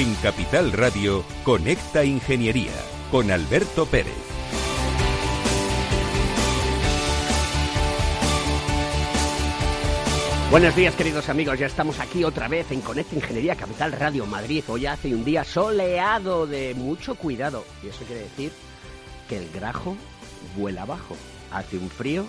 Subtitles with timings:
[0.00, 2.72] En Capital Radio, Conecta Ingeniería
[3.10, 4.14] con Alberto Pérez.
[10.50, 14.64] Buenos días queridos amigos, ya estamos aquí otra vez en Conecta Ingeniería Capital Radio Madrid.
[14.68, 18.52] Hoy hace un día soleado de mucho cuidado y eso quiere decir
[19.28, 19.98] que el grajo
[20.56, 21.14] vuela abajo.
[21.52, 22.26] Hace un frío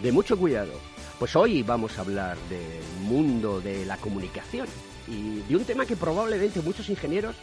[0.00, 0.72] de mucho cuidado.
[1.20, 4.66] Pues hoy vamos a hablar del mundo de la comunicación
[5.08, 7.36] y de un tema que probablemente muchos ingenieros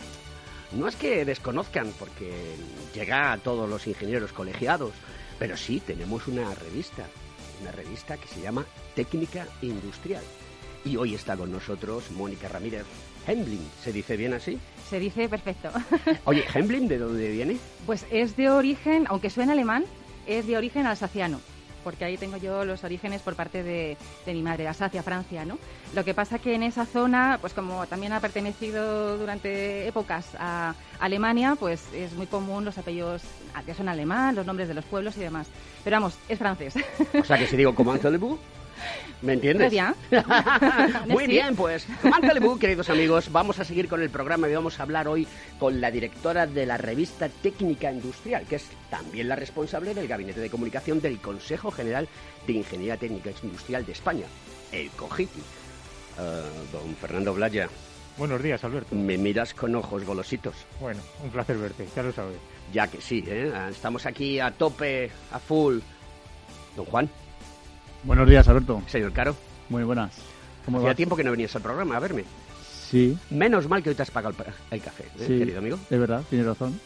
[0.71, 2.31] no es que desconozcan porque
[2.94, 4.94] llega a todos los ingenieros colegiados,
[5.38, 7.05] pero sí tenemos una revista,
[7.62, 10.24] una revista que se llama Técnica Industrial.
[10.84, 12.85] Y hoy está con nosotros Mónica Ramírez
[13.27, 14.59] Hembling, ¿se dice bien así?
[14.90, 15.70] Se dice perfecto.
[16.26, 17.57] Oye, ¿Hembling de dónde viene?
[17.85, 19.85] Pues es de origen, aunque suena alemán,
[20.27, 21.40] es de origen alsaciano
[21.84, 25.57] porque ahí tengo yo los orígenes por parte de, mi madre, Alsacia, Francia, ¿no?
[25.93, 30.75] Lo que pasa que en esa zona, pues como también ha pertenecido durante épocas a
[30.99, 33.21] Alemania, pues es muy común los apellidos
[33.65, 35.48] que son alemán, los nombres de los pueblos y demás.
[35.84, 36.73] Pero vamos, es francés.
[37.20, 38.03] O sea que si digo comment
[39.24, 39.74] ¿Me entiendes?
[41.07, 44.84] Muy bien, pues, Mantelebú, queridos amigos, vamos a seguir con el programa y vamos a
[44.84, 45.26] hablar hoy
[45.60, 50.41] con la directora de la revista Técnica Industrial, que es también la responsable del Gabinete
[50.41, 52.07] de Comunicación del Consejo General
[52.46, 54.26] de Ingeniería Técnica Industrial de España,
[54.74, 55.40] el COGITI.
[55.40, 56.41] Eh,
[56.74, 57.70] don Fernando Blaya.
[58.18, 58.93] Buenos días, Alberto.
[58.93, 60.54] Me miras con ojos golositos.
[60.82, 62.37] Bueno, un placer verte, ya lo sabes.
[62.74, 63.52] Ya que sí, ¿eh?
[63.70, 65.80] estamos aquí a tope, a full.
[66.75, 67.09] Don Juan.
[68.03, 68.81] Buenos días, Alberto.
[68.88, 69.35] Señor Caro.
[69.69, 70.12] Muy buenas.
[70.66, 72.25] ¿Cómo Hacía tiempo que no venías al programa a verme.
[72.90, 73.18] Sí.
[73.29, 74.36] Menos mal que hoy te has pagado
[74.72, 75.80] el, café, ¿eh, querido amigo.
[75.90, 76.80] Es verdad, tienes razón.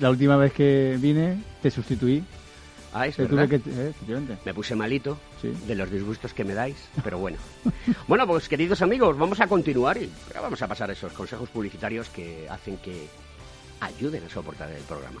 [0.00, 2.24] La, última vez que vine te sustituí.
[2.92, 3.46] Ah, es verdad.
[3.52, 3.92] Eh,
[4.44, 7.36] me puse malito de los disgustos que me dais, pero bueno.
[8.08, 12.48] bueno, pues queridos amigos, vamos a continuar y vamos a pasar esos consejos publicitarios que
[12.48, 13.06] hacen que
[13.80, 15.20] ayuden a soportar el programa.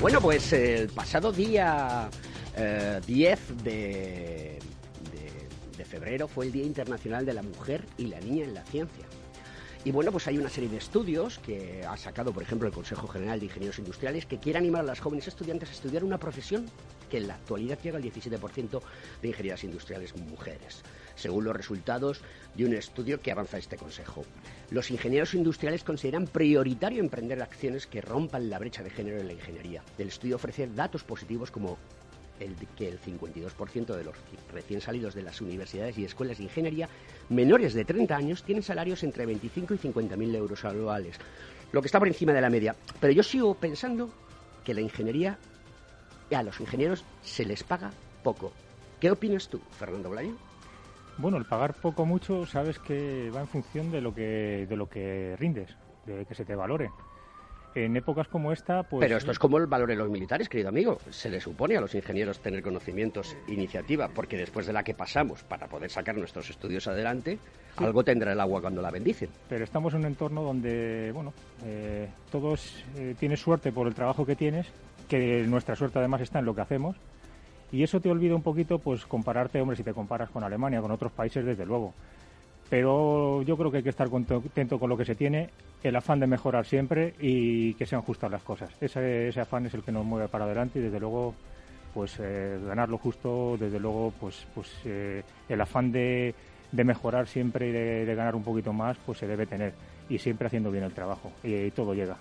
[0.00, 2.08] Bueno, pues el pasado día
[3.04, 4.58] 10 eh,
[5.76, 9.04] de, febrero fue el Día Internacional de la Mujer y la Niña en la Ciencia.
[9.84, 13.08] Y bueno, pues hay una serie de estudios que ha sacado, por ejemplo, el Consejo
[13.08, 16.66] General de Ingenieros Industriales que quiere animar a las jóvenes estudiantes a estudiar una profesión
[17.10, 18.80] que en la actualidad llega al 17%
[19.20, 20.84] de ingenierías industriales mujeres
[21.18, 22.20] según los resultados
[22.54, 24.24] de un estudio que avanza este Consejo.
[24.70, 29.32] Los ingenieros industriales consideran prioritario emprender acciones que rompan la brecha de género en la
[29.32, 29.82] ingeniería.
[29.98, 31.78] El estudio ofrece datos positivos como
[32.40, 34.14] el que el 52% de los
[34.52, 36.88] recién salidos de las universidades y escuelas de ingeniería
[37.28, 41.16] menores de 30 años tienen salarios entre 25 y 50 mil euros anuales,
[41.72, 42.76] lo que está por encima de la media.
[43.00, 44.10] Pero yo sigo pensando
[44.64, 45.38] que la ingeniería,
[46.30, 47.90] a los ingenieros se les paga
[48.22, 48.52] poco.
[49.00, 50.47] ¿Qué opinas tú, Fernando Blayo?
[51.18, 54.88] Bueno, el pagar poco mucho, sabes que va en función de lo que de lo
[54.88, 55.76] que rindes,
[56.06, 56.90] de que se te valore.
[57.74, 59.00] En épocas como esta, pues...
[59.00, 60.98] Pero esto es como el valor de los militares, querido amigo.
[61.10, 65.42] Se le supone a los ingenieros tener conocimientos, iniciativa, porque después de la que pasamos
[65.44, 67.38] para poder sacar nuestros estudios adelante,
[67.76, 69.28] algo tendrá el agua cuando la bendicen.
[69.48, 71.32] Pero estamos en un entorno donde, bueno,
[71.64, 74.66] eh, todos eh, tienes suerte por el trabajo que tienes,
[75.08, 76.96] que nuestra suerte además está en lo que hacemos,
[77.70, 80.90] Y eso te olvida un poquito, pues compararte, hombre, si te comparas con Alemania, con
[80.90, 81.92] otros países, desde luego.
[82.70, 85.50] Pero yo creo que hay que estar contento con lo que se tiene,
[85.82, 88.70] el afán de mejorar siempre y que sean justas las cosas.
[88.80, 91.34] Ese, ese afán es el que nos mueve para adelante y desde luego
[91.94, 96.34] pues eh, ganar lo justo, desde luego pues, pues eh, el afán de,
[96.70, 99.72] de, mejorar siempre y de, ganar un poquito más pues se debe tener
[100.08, 102.16] y siempre haciendo bien el trabajo y, todo llega.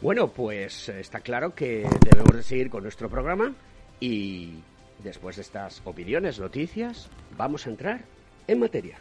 [0.00, 3.52] Bueno, pues está claro que debemos de seguir con nuestro programa
[4.00, 4.54] y
[5.02, 8.04] después de estas opiniones, noticias, vamos a entrar
[8.46, 8.98] en materia.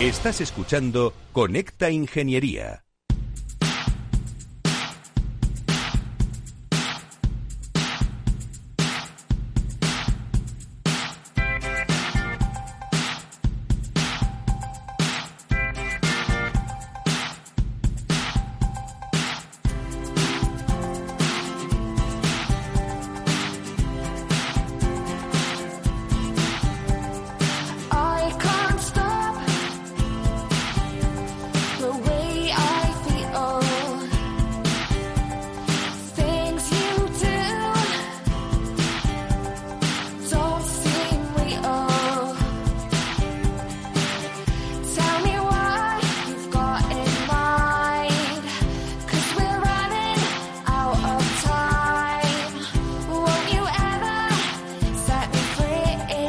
[0.00, 2.83] Estás escuchando Conecta Ingeniería.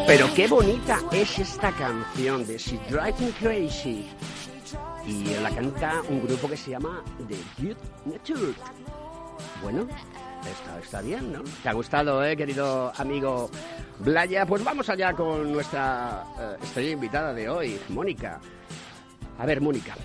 [0.07, 4.07] Pero qué bonita es esta canción de She Drives Me Crazy.
[5.07, 8.53] Y la canta un grupo que se llama The Good Nature.
[9.63, 9.87] Bueno,
[10.45, 11.41] está, está bien, ¿no?
[11.63, 13.49] Te ha gustado, ¿eh, querido amigo
[13.99, 14.45] Blaya?
[14.45, 18.39] Pues vamos allá con nuestra eh, estrella invitada de hoy, Mónica.
[19.39, 19.95] A ver, Mónica,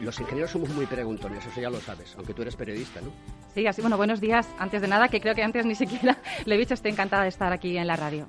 [0.00, 3.12] los ingenieros somos muy preguntones, eso ya lo sabes, aunque tú eres periodista, ¿no?
[3.54, 4.48] Sí, así, bueno, buenos días.
[4.58, 7.28] Antes de nada, que creo que antes ni siquiera le he dicho, estoy encantada de
[7.28, 8.26] estar aquí en la radio.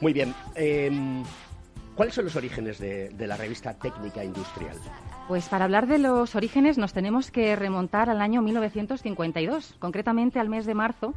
[0.00, 0.32] Muy bien.
[0.54, 1.24] Em,
[1.96, 4.76] ¿Cuáles son los orígenes de, de, la revista Técnica Industrial?
[5.26, 10.48] Pues para hablar de los orígenes nos tenemos que remontar al año 1952, concretamente al
[10.48, 11.12] mes de marzo,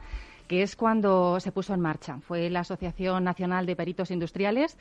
[0.47, 2.17] que es cuando se puso en marcha.
[2.27, 4.75] Fue la Asociación Nacional de Peritos Industriales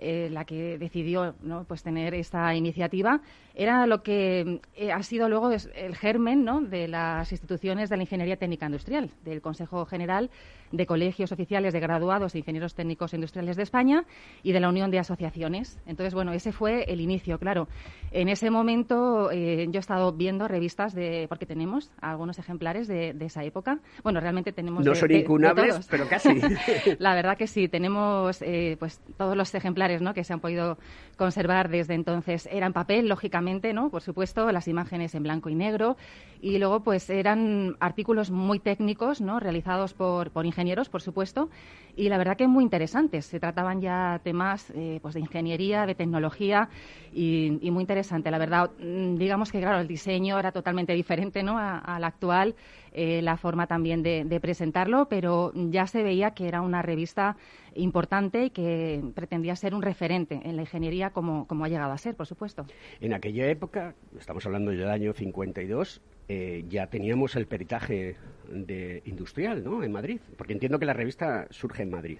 [0.00, 1.64] eh, la que decidió ¿no?
[1.64, 3.20] pues tener esta iniciativa,
[3.58, 6.60] era lo que eh, ha sido luego el germen ¿no?
[6.60, 10.30] de las instituciones de la Ingeniería Técnica Industrial, del Consejo General
[10.70, 14.04] de Colegios Oficiales de Graduados de Ingenieros Técnicos Industriales de España
[14.44, 15.80] y de la Unión de Asociaciones.
[15.86, 17.68] Entonces, bueno, ese fue el inicio, claro.
[18.12, 23.16] En ese momento eh, yo he estado viendo revistas de, porque tenemos algunos ejemplares de,
[23.18, 23.80] esa época.
[24.04, 24.84] Bueno, realmente tenemos...
[24.84, 26.40] No son incunables, pero casi.
[26.98, 28.42] la verdad que sí, tenemos
[28.78, 30.78] pues todos los ejemplares que se han podido
[31.16, 32.48] conservar desde entonces.
[32.52, 33.47] Eran papel, lógicamente,
[33.90, 35.96] Por supuesto, las imágenes en blanco y negro.
[36.40, 39.40] Y luego, pues, eran artículos muy técnicos, ¿no?
[39.40, 41.48] Realizados por, por ingenieros, por supuesto.
[41.96, 43.26] Y la verdad que muy interesantes.
[43.26, 46.68] Se trataban ya temas eh, pues de ingeniería, de tecnología
[47.12, 48.30] y, muy interesante.
[48.30, 51.58] La verdad, mm, digamos que, claro, el diseño era totalmente diferente, ¿no?
[51.58, 52.54] Al actual.
[52.92, 57.36] Eh, la forma también de, de, presentarlo, pero ya se veía que era una revista
[57.74, 61.98] importante y que pretendía ser un referente en la ingeniería como, como ha llegado a
[61.98, 62.66] ser, por supuesto.
[63.00, 68.16] En aquella época, estamos hablando del año 52, eh, ya teníamos el peritaje
[68.48, 69.82] de industrial, ¿no?
[69.82, 72.18] En Madrid, porque entiendo que la revista surge en Madrid.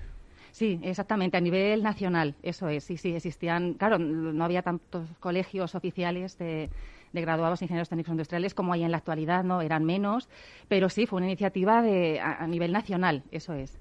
[0.53, 2.85] Sí, exactamente, a nivel nacional, eso es.
[2.85, 6.71] Sí, sí, existían, claro, no había tantos colegios oficiales de,
[7.13, 9.61] de graduados ingenieros técnicos industriales como hay en la actualidad, ¿no?
[9.61, 10.29] Eran menos,
[10.69, 13.79] pero sí, fue una iniciativa de, a nivel nacional, eso es.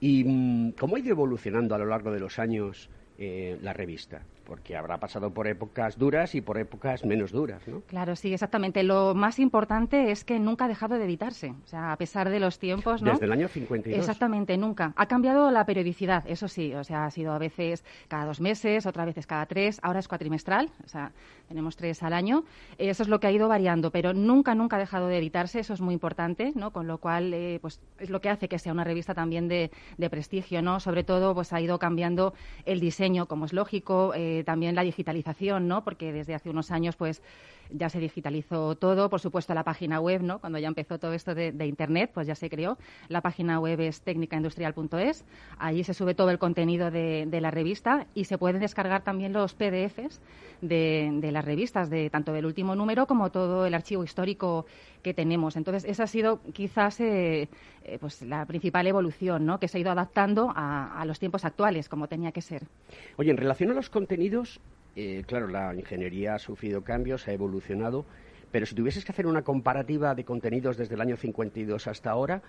[0.00, 4.22] ¿Y mm, cómo ha ido evolucionando a lo largo de los años eh, la revista?
[4.48, 7.82] Porque habrá pasado por épocas duras y por épocas menos duras, ¿no?
[7.82, 8.82] Claro, sí, exactamente.
[8.82, 12.40] Lo más importante es que nunca ha dejado de editarse, o sea, a pesar de
[12.40, 13.12] los tiempos, ¿no?
[13.12, 13.98] Desde el año 52.
[13.98, 14.94] Exactamente, nunca.
[14.96, 18.86] Ha cambiado la periodicidad, eso sí, o sea, ha sido a veces cada dos meses,
[18.86, 21.12] otras veces cada tres, ahora es cuatrimestral, o sea,
[21.46, 22.44] tenemos tres al año.
[22.78, 25.74] Eso es lo que ha ido variando, pero nunca, nunca ha dejado de editarse, eso
[25.74, 26.72] es muy importante, ¿no?
[26.72, 29.70] Con lo cual, eh, pues es lo que hace que sea una revista también de,
[29.98, 30.80] de prestigio, ¿no?
[30.80, 32.32] Sobre todo, pues ha ido cambiando
[32.64, 35.84] el diseño, como es lógico, eh, también la digitalización, ¿no?
[35.84, 37.22] Porque desde hace unos años, pues
[37.70, 40.38] ya se digitalizó todo, por supuesto la página web, ¿no?
[40.40, 42.78] Cuando ya empezó todo esto de, Internet, pues ya se creó.
[43.08, 45.24] La página web es técnicaindustrial.es.
[45.58, 49.54] Allí se sube todo el contenido de, la revista y se pueden descargar también los
[49.54, 50.20] PDFs
[50.60, 54.66] de, las revistas, de tanto del último número como todo el archivo histórico
[55.02, 55.56] que tenemos.
[55.56, 57.48] Entonces, esa ha sido quizás eh,
[57.84, 59.60] eh, pues la principal evolución, ¿no?
[59.60, 62.64] Que se ha ido adaptando a, a los tiempos actuales, como tenía que ser.
[63.16, 64.60] Oye, en relación a los contenidos,
[64.98, 68.04] eh, claro, la ingeniería ha sufrido cambios, ha evolucionado,
[68.50, 72.42] Pero si tuvieses que hacer una comparativa de contenidos desde el año 52 hasta ahora,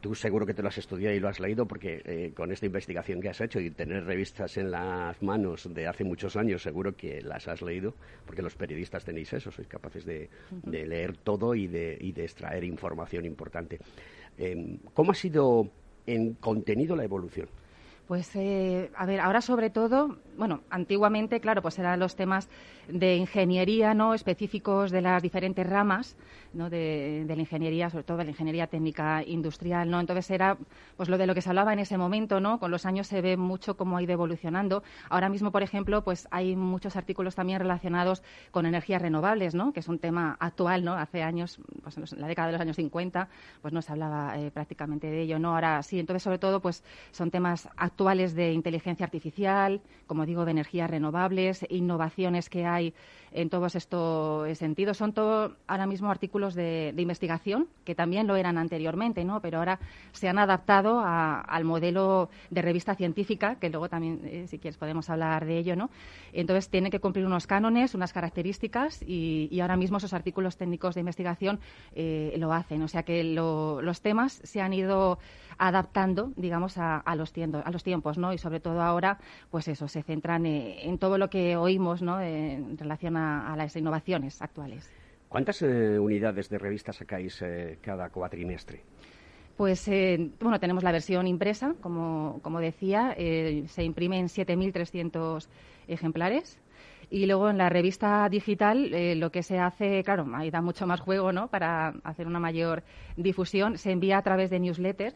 [0.00, 2.66] tú seguro que te lo has estudiado y lo has leído porque eh, con esta
[2.66, 6.96] investigación que has hecho y tener revistas en las manos de hace muchos años, seguro
[6.96, 7.94] que las has leído,
[8.26, 10.28] porque los periodistas tenéis eso, sois capaces de,
[10.66, 13.78] leer todo y de, y de, extraer información importante.
[14.36, 15.70] Em, ¿Cómo ha sido
[16.06, 17.48] en contenido la evolución?
[18.08, 22.48] Pues, eh, a ver, ahora sobre todo, bueno, antiguamente, claro, pues eran los temas
[22.88, 24.14] de ingeniería, ¿no?
[24.14, 26.16] Específicos de las diferentes ramas,
[26.52, 26.70] ¿no?
[26.70, 29.98] De, la ingeniería, sobre todo de la ingeniería técnica industrial, ¿no?
[29.98, 30.58] Entonces era,
[30.96, 32.60] pues lo de lo que se hablaba en ese momento, ¿no?
[32.60, 34.82] Con los años se ve mucho cómo ha ido evolucionando.
[35.08, 39.72] Ahora mismo, por ejemplo, pues hay muchos artículos también relacionados con energías renovables, ¿no?
[39.72, 40.92] Que es un tema actual, ¿no?
[40.94, 43.28] Hace años, pues en la década de los años 50,
[43.62, 45.54] pues no se hablaba eh, prácticamente de ello, ¿no?
[45.54, 50.44] Ahora sí, entonces sobre todo, pues son temas actuales actuales de inteligencia artificial, como digo,
[50.44, 52.94] de energías renovables, innovaciones que hay
[53.34, 54.96] en todos estos sentidos.
[54.96, 59.40] Son todo ahora mismo artículos de, investigación, que también lo eran anteriormente, ¿no?
[59.40, 59.80] pero ahora
[60.12, 65.10] se han adaptado al modelo de revista científica, que luego también, eh, si quieres, podemos
[65.10, 65.76] hablar de ello.
[65.76, 65.90] ¿no?
[66.32, 71.00] Entonces, tiene que cumplir unos cánones, unas características, y, ahora mismo esos artículos técnicos de
[71.00, 71.58] investigación
[71.94, 72.82] eh, lo hacen.
[72.82, 75.18] O sea que los temas se han ido
[75.58, 77.32] adaptando, digamos, a, los,
[77.64, 78.32] a los tiempos, ¿no?
[78.32, 79.18] Y sobre todo ahora,
[79.50, 82.20] pues eso, se centran eh, en todo lo que oímos, ¿no?
[82.20, 83.23] en relación a,
[83.56, 84.90] las innovaciones actuales.
[85.28, 88.82] ¿Cuántas eh, unidades de revistas sacáis eh, cada cuatrimestre?
[89.56, 89.88] Pues
[90.40, 95.46] bueno, tenemos la versión impresa, como, como decía, se imprime en 7.300
[95.86, 96.58] ejemplares.
[97.08, 98.90] Y luego en la revista digital
[99.20, 101.46] lo que se hace, claro, ahí da mucho más juego, ¿no?
[101.46, 102.82] Para hacer una mayor
[103.16, 105.14] difusión, se envía a través de newsletter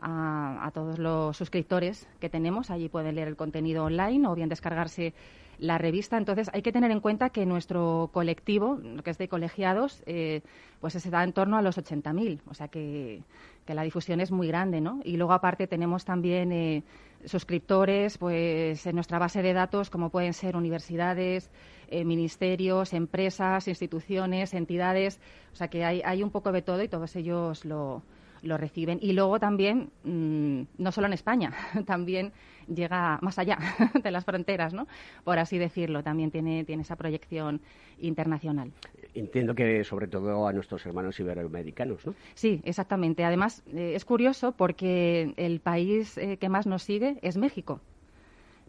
[0.00, 2.70] a, todos los suscriptores que tenemos.
[2.70, 5.14] Allí pueden leer el contenido online o bien descargarse
[5.58, 6.16] la revista.
[6.16, 10.42] Entonces, hay que tener en cuenta que nuestro colectivo, que es de colegiados, eh,
[10.80, 12.40] pues se da en torno a los 80.000.
[12.48, 13.22] O sea que,
[13.66, 15.00] la difusión es muy grande, ¿no?
[15.04, 16.84] Y luego, aparte, tenemos también eh,
[17.24, 21.50] suscriptores pues en nuestra base de datos, como pueden ser universidades,
[21.88, 25.20] eh, ministerios, empresas, instituciones, entidades.
[25.52, 28.02] O sea que hay, hay un poco de todo y todos ellos lo
[28.42, 28.98] lo reciben.
[29.02, 31.52] Y luego también, mm, no solo en España,
[31.86, 32.32] también
[32.66, 33.58] llega más allá
[34.02, 34.86] de las fronteras, ¿no?
[35.24, 37.60] Por así decirlo, también tiene, tiene esa proyección
[37.98, 38.72] internacional.
[39.14, 42.14] Entiendo que sobre todo a nuestros hermanos iberoamericanos, ¿no?
[42.34, 43.24] Sí, exactamente.
[43.24, 47.80] Además, eh, es curioso porque el país eh, que más nos sigue es México.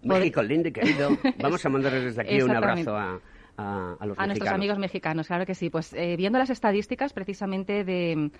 [0.03, 1.09] México, lindo y querido.
[1.41, 3.19] Vamos a mandarles desde aquí un abrazo a,
[3.57, 5.69] a, los a nuestros amigos mexicanos, claro que sí.
[5.69, 8.31] Pues eh, viendo las estadísticas precisamente de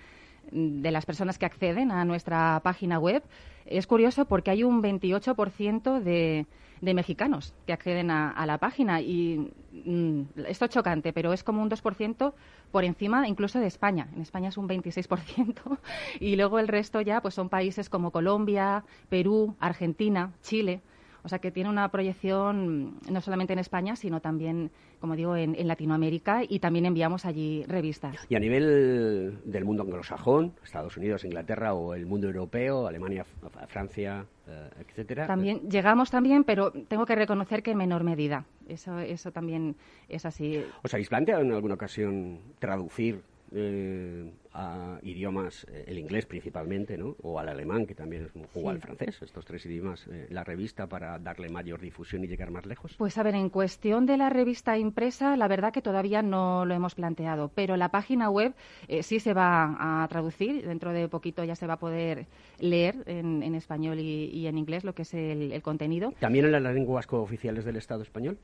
[0.50, 3.22] de las personas que acceden a nuestra página web,
[3.66, 6.46] es curioso porque hay un 28% de,
[6.80, 9.50] de mexicanos que acceden a, la página y
[9.84, 12.32] mm, esto es chocante, pero es como un 2%
[12.70, 14.08] por encima incluso de España.
[14.14, 15.78] En España es un 26%
[16.20, 20.80] y luego el resto ya pues son países como Colombia, Perú, Argentina, Chile.
[21.28, 25.68] O sea que tiene una proyección no solamente en España, sino también, como digo, en,
[25.68, 28.16] Latinoamérica y también enviamos allí revistas.
[28.30, 33.26] Y a nivel del mundo anglosajón, Estados Unidos, Inglaterra o el mundo europeo, Alemania,
[33.66, 35.26] Francia, eh, etcétera.
[35.26, 38.46] También llegamos también, pero tengo que reconocer que en menor medida.
[38.66, 39.76] Eso, eso también
[40.08, 40.64] es así.
[40.82, 43.20] ¿Os habéis planteado en alguna ocasión traducir
[43.54, 47.16] eh, a idiomas, eh, el inglés principalmente, ¿no?
[47.22, 50.86] o al alemán, que también es, o al francés, estos tres idiomas, eh, la revista
[50.86, 52.94] para darle mayor difusión y llegar más lejos?
[52.98, 56.74] Pues a ver, en cuestión de la revista impresa, la verdad que todavía no lo
[56.74, 58.54] hemos planteado, pero la página web
[59.02, 62.26] sí se va a traducir, dentro de poquito ya se va a poder
[62.58, 66.12] leer en, español y, en inglés lo que es el, el contenido.
[66.20, 68.38] ¿También en las lenguas cooficiales del Estado español?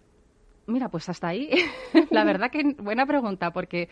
[0.66, 1.50] Mira, pues hasta ahí.
[2.10, 3.88] la verdad que buena pregunta, porque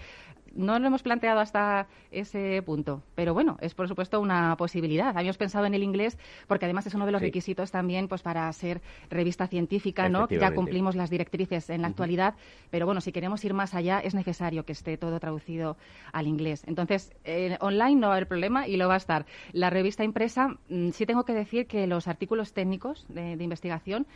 [0.54, 3.02] no lo hemos planteado hasta ese punto.
[3.14, 5.16] Pero bueno, es por supuesto una posibilidad.
[5.16, 8.52] Habíamos pensado en el inglés, porque además es uno de los requisitos también pues para
[8.52, 8.80] ser
[9.10, 10.28] revista científica, ¿no?
[10.28, 12.34] Ya cumplimos las directrices en la actualidad,
[12.70, 15.76] pero bueno, si queremos ir más allá, es necesario que esté todo traducido
[16.12, 16.64] al inglés.
[16.66, 19.26] Entonces, eh, online no va a haber problema y lo va a estar.
[19.52, 24.06] La revista impresa, mm, sí tengo que decir que los artículos técnicos de investigación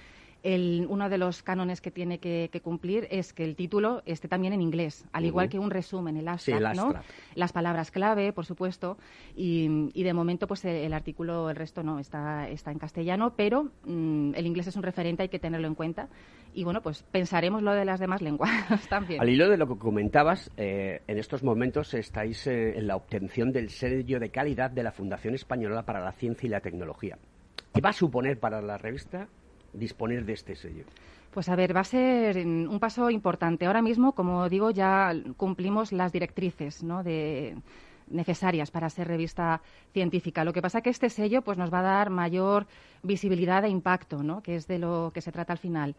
[0.44, 4.62] uno de los cánones que tiene que, cumplir es que el título esté también en
[4.62, 6.94] inglés, al igual que un resumen, el abstract, ¿no?
[7.34, 8.96] Las palabras clave, por supuesto,
[9.34, 14.34] y, de momento pues el, artículo, el resto no, está, está en castellano, pero mm,
[14.34, 16.08] el inglés es un referente, hay que tenerlo en cuenta.
[16.54, 18.50] Y bueno, pues pensaremos lo de las demás lenguas
[18.88, 19.20] también.
[19.20, 23.52] Al hilo de lo que comentabas, eh, en estos momentos estáis eh, en la obtención
[23.52, 27.18] del sello de calidad de la Fundación Española para la Ciencia y la Tecnología.
[27.74, 29.28] ¿Qué va a suponer para la revista
[29.76, 30.84] disponer de este sello?
[31.32, 33.66] Pues a ver, va a ser un paso importante.
[33.66, 37.02] Ahora mismo, como digo, ya cumplimos las directrices ¿no?
[38.08, 39.60] necesarias para ser revista
[39.92, 40.44] científica.
[40.44, 42.66] Lo que pasa es que este sello pues, nos va a dar mayor
[43.02, 44.42] visibilidad e impacto, ¿no?
[44.42, 45.94] que es de lo que se trata al final.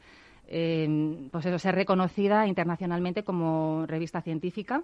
[0.48, 4.84] Pues eso, ser reconocida internacionalmente como revista científica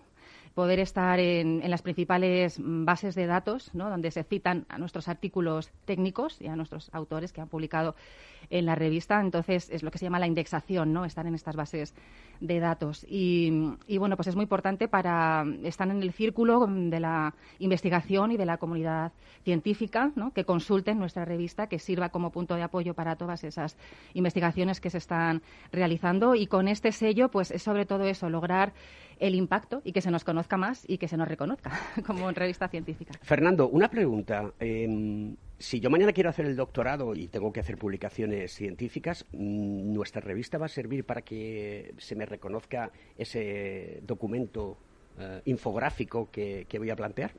[0.53, 6.39] poder estar en, las principales bases de datos, donde se citan a nuestros artículos técnicos
[6.41, 7.96] y a nuestros autores que han publicado
[8.50, 9.20] en la revista.
[9.20, 11.05] Entonces, es lo que se llama la indexación, ¿no?
[11.05, 11.96] estar en estas bases
[12.39, 13.05] de datos.
[13.10, 13.50] Y,
[13.98, 18.46] bueno, pues es muy importante para estar en el círculo de la investigación y de
[18.46, 19.12] la comunidad
[19.43, 23.77] científica, que consulten nuestra revista, que sirva como punto de apoyo para todas esas
[24.13, 25.41] investigaciones que se están
[25.72, 26.36] realizando.
[26.36, 28.74] Y con este sello, pues es sobre todo eso, lograr
[29.19, 31.72] el impacto y que se nos conozca más y que se nos reconozca
[32.05, 33.13] como revista científica.
[33.22, 34.51] Fernando, una pregunta.
[34.60, 39.93] Em, si yo mañana quiero hacer el doctorado y tengo que hacer publicaciones científicas, mm,
[39.93, 44.77] ¿nuestra revista va a servir para que se me reconozca ese documento
[45.17, 47.31] eh, infográfico que, voy a plantear?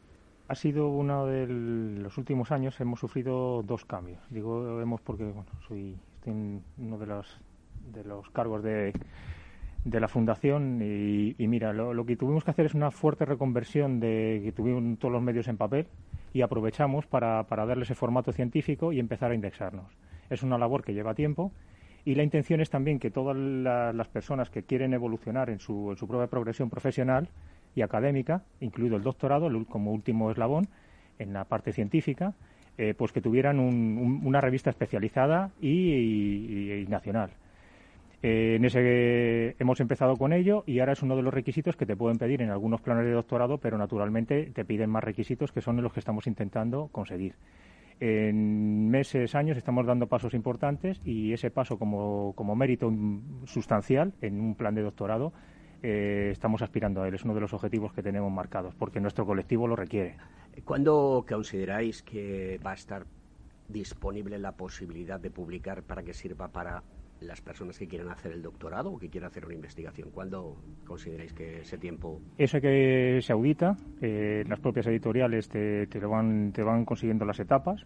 [0.49, 4.21] Ha sido uno de los últimos años, hemos sufrido dos cambios.
[4.31, 7.41] Digo, hemos porque bueno, soy en uno de los,
[7.93, 8.93] de los cargos de
[9.85, 14.41] de la fundación y, mira, lo, que tuvimos que hacer es una fuerte reconversión de
[14.43, 15.87] que tuvimos todos los medios en papel
[16.33, 19.87] y aprovechamos para, para darle ese formato científico y empezar a indexarnos.
[20.31, 21.53] Es una labor que lleva tiempo
[22.05, 25.97] y la intención es también que todas las personas que quieren evolucionar en su, en
[25.97, 27.29] su propia progresión profesional
[27.75, 30.69] y académica, incluido el doctorado como último eslabón
[31.19, 32.35] en la parte científica,
[32.79, 37.31] eh, pues que tuvieran una revista especializada y nacional.
[38.27, 41.85] Eh, en ese hemos empezado con ello y ahora es uno de los requisitos que
[41.85, 45.61] te pueden pedir en algunos planes de doctorado, pero naturalmente te piden más requisitos que
[45.61, 47.35] son los que estamos intentando conseguir.
[48.01, 52.91] En meses, años estamos dando pasos importantes y ese paso como, mérito
[53.45, 55.35] sustancial en un plan de doctorado
[55.83, 57.15] eh, estamos aspirando a él.
[57.17, 60.17] Es uno de los objetivos que tenemos marcados porque nuestro colectivo lo requiere.
[60.65, 63.05] ¿Cuándo consideráis que va a estar
[63.69, 66.83] disponible la posibilidad de publicar para que sirva para
[67.27, 70.11] las personas que quieran hacer el doctorado o que quieran hacer una investigación?
[70.11, 70.57] ¿Cuándo
[70.87, 72.21] consideráis que ese tiempo...?
[72.39, 77.41] Eso que se audita, eh, las propias editoriales te, te, van, te van consiguiendo las
[77.41, 77.85] etapas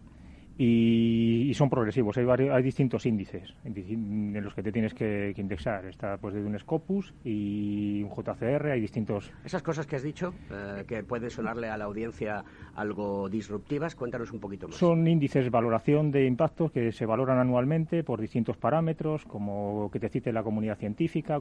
[0.61, 2.17] y, son progresivos.
[2.17, 5.85] Hay, varios, hay distintos índices en, los que te tienes que, indexar.
[5.85, 9.31] Está pues desde un Scopus y un JCR, hay distintos.
[9.45, 12.43] Esas cosas que has dicho, eh, que pueden sonarle a la audiencia
[12.75, 14.75] algo disruptivas, cuéntanos un poquito más.
[14.75, 19.99] Son índices de valoración de impactos que se valoran anualmente por distintos parámetros, como que
[19.99, 21.39] te cite la comunidad científica,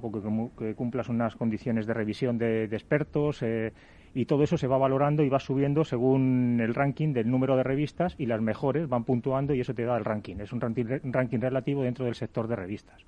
[0.57, 3.43] que, cumplas unas condiciones de revisión de, expertos.
[3.43, 3.73] Eh,
[4.19, 7.63] y todo eso se va valorando y va subiendo según el ranking del número de
[7.63, 10.39] revistas y las mejores van puntuando y eso te da el ranking.
[10.41, 13.05] Es un ranking, relativo dentro del sector de revistas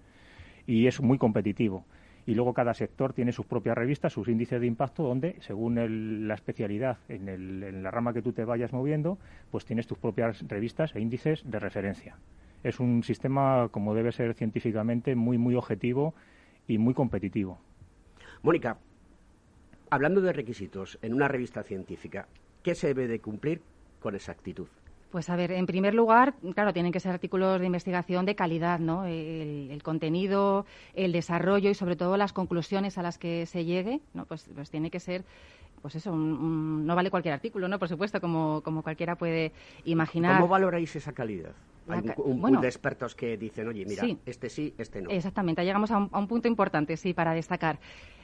[0.68, 1.84] y es muy competitivo.
[2.26, 6.34] Y luego cada sector tiene sus propias revistas, sus índices de impacto, donde según la
[6.34, 9.18] especialidad en, en la rama que tú te vayas moviendo,
[9.50, 12.18] pues tienes tus propias revistas e índices de referencia.
[12.62, 16.14] Es un sistema, como debe ser científicamente, muy, muy objetivo
[16.68, 17.58] y muy competitivo.
[18.44, 18.78] Mónica,
[19.90, 22.28] hablando de requisitos en una revista científica,
[22.62, 23.60] ¿qué se debe de cumplir
[24.00, 24.68] con exactitud?
[25.10, 28.78] Pues a ver, en primer lugar, claro, tienen que ser artículos de investigación de calidad,
[28.78, 29.06] ¿no?
[29.06, 34.24] El, contenido, el desarrollo y sobre todo las conclusiones a las que se llegue, ¿no?
[34.26, 35.24] Pues, pues tiene que ser
[35.82, 37.78] pues eso, no vale cualquier artículo, ¿no?
[37.78, 39.52] Por supuesto, como, como cualquiera puede
[39.84, 40.36] imaginar.
[40.36, 41.52] ¿Cómo valoráis esa calidad?
[41.88, 45.10] Hay un, un de expertos que dicen, oye, mira, este sí, este no.
[45.10, 47.78] Exactamente, llegamos a un, a un punto importante, sí, para destacar.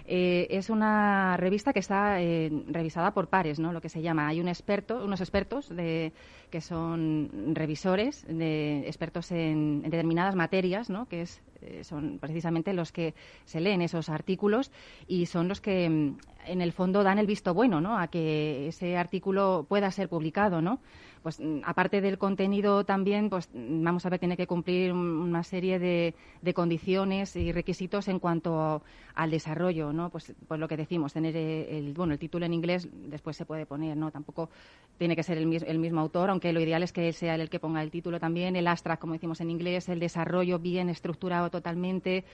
[0.08, 3.72] Eh, es una revista que está eh, revisada por pares, ¿no?
[3.72, 4.28] Lo que se llama.
[4.28, 6.12] Hay un experto, unos expertos de,
[6.50, 11.06] que son revisores, de, expertos en, determinadas materias, ¿no?
[11.06, 13.14] Que es, eh, son precisamente los que
[13.46, 14.70] se leen esos artículos
[15.08, 17.98] y son los que, mm, en el fondo, dan el visto bueno, ¿no?
[17.98, 20.78] A que ese artículo pueda ser publicado, ¿no?
[21.26, 25.42] Pues mm, aparte del contenido también, pues mm, vamos a ver, tiene que cumplir una
[25.42, 26.14] serie de,
[26.54, 28.84] condiciones y requisitos en cuanto
[29.16, 30.08] al desarrollo, ¿no?
[30.08, 33.44] Pues, pues lo que decimos, tener eh, el, bueno, el título en inglés después se
[33.44, 34.12] puede poner, ¿no?
[34.12, 34.50] Tampoco
[34.98, 37.58] tiene que ser el, el mismo autor, aunque lo ideal es que sea el que
[37.58, 42.24] ponga el título también, el astra, como decimos en inglés, el desarrollo bien estructurado totalmente,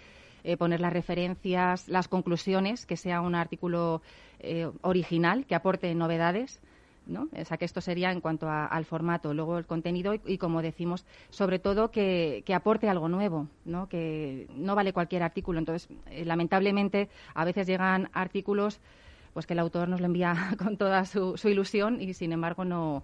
[0.44, 4.02] eh, poner las referencias, las conclusiones, que sea un artículo
[4.40, 6.60] eh, original, que aporte novedades
[7.06, 7.28] ¿no?
[7.44, 11.58] Sea, que esto sería en cuanto al formato, luego el contenido y, como decimos, sobre
[11.58, 13.88] todo que, aporte algo nuevo, ¿no?
[13.88, 15.58] Que no vale cualquier artículo.
[15.58, 18.80] Entonces, eh, lamentablemente, a veces llegan artículos
[19.32, 23.02] pues que el autor nos lo envía con toda su, ilusión y, sin embargo, no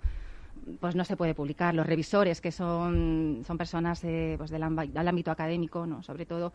[0.81, 1.75] pues no se puede publicar.
[1.75, 6.03] Los revisores, que son, son personas eh, pues del, ámbito académico, ¿no?
[6.03, 6.53] sobre todo,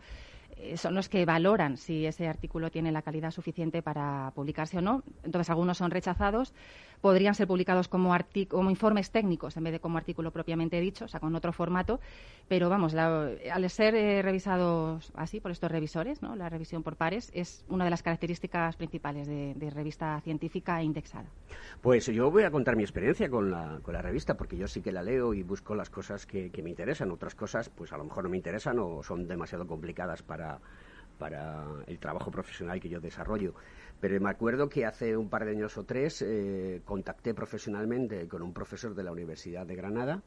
[0.56, 4.80] eh, son los que valoran si ese artículo tiene la calidad suficiente para publicarse o
[4.80, 5.02] no.
[5.24, 6.54] Entonces, algunos son rechazados.
[7.00, 8.14] Podrían ser publicados como,
[8.48, 12.00] como informes técnicos en vez de como artículo propiamente dicho, o sea, con otro formato.
[12.48, 16.36] Pero vamos, al ser eh, revisados así por estos revisores, ¿no?
[16.36, 21.26] la revisión por pares, es una de las características principales de, revista científica e indexada.
[21.80, 24.82] Pues yo voy a contar mi experiencia con la, con la revista, porque yo sí
[24.82, 27.10] que la leo y busco las cosas que me interesan.
[27.10, 30.60] Otras cosas, pues a lo mejor no me interesan o son demasiado complicadas para
[31.18, 33.54] para, el trabajo profesional que yo desarrollo.
[34.00, 38.42] Pero me acuerdo que hace un par de años o tres eh, contacté profesionalmente con
[38.42, 40.22] un profesor de la Universidad de Granada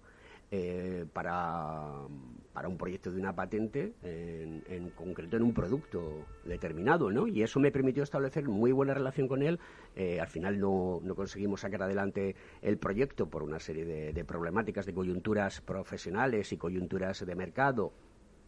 [0.50, 2.08] eh, para,
[2.54, 7.28] para, un proyecto de una patente, en, concreto en un producto determinado, ¿no?
[7.28, 9.60] Y eso me permitió establecer muy buena relación con él.
[9.96, 14.26] Eh, al final no, no, conseguimos sacar adelante el proyecto por una serie de, de
[14.26, 17.92] problemáticas, de coyunturas profesionales y coyunturas de mercado,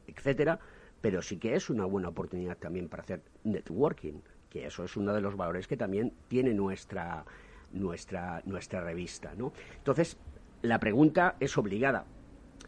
[0.08, 0.60] etcétera
[1.01, 5.13] pero sí que es una buena oportunidad también para hacer networking, que eso es uno
[5.13, 7.25] de los valores que también tiene nuestra,
[7.71, 9.33] nuestra, nuestra revista.
[9.38, 9.53] ¿no?
[9.77, 10.17] Entonces,
[10.62, 12.05] la pregunta es obligada.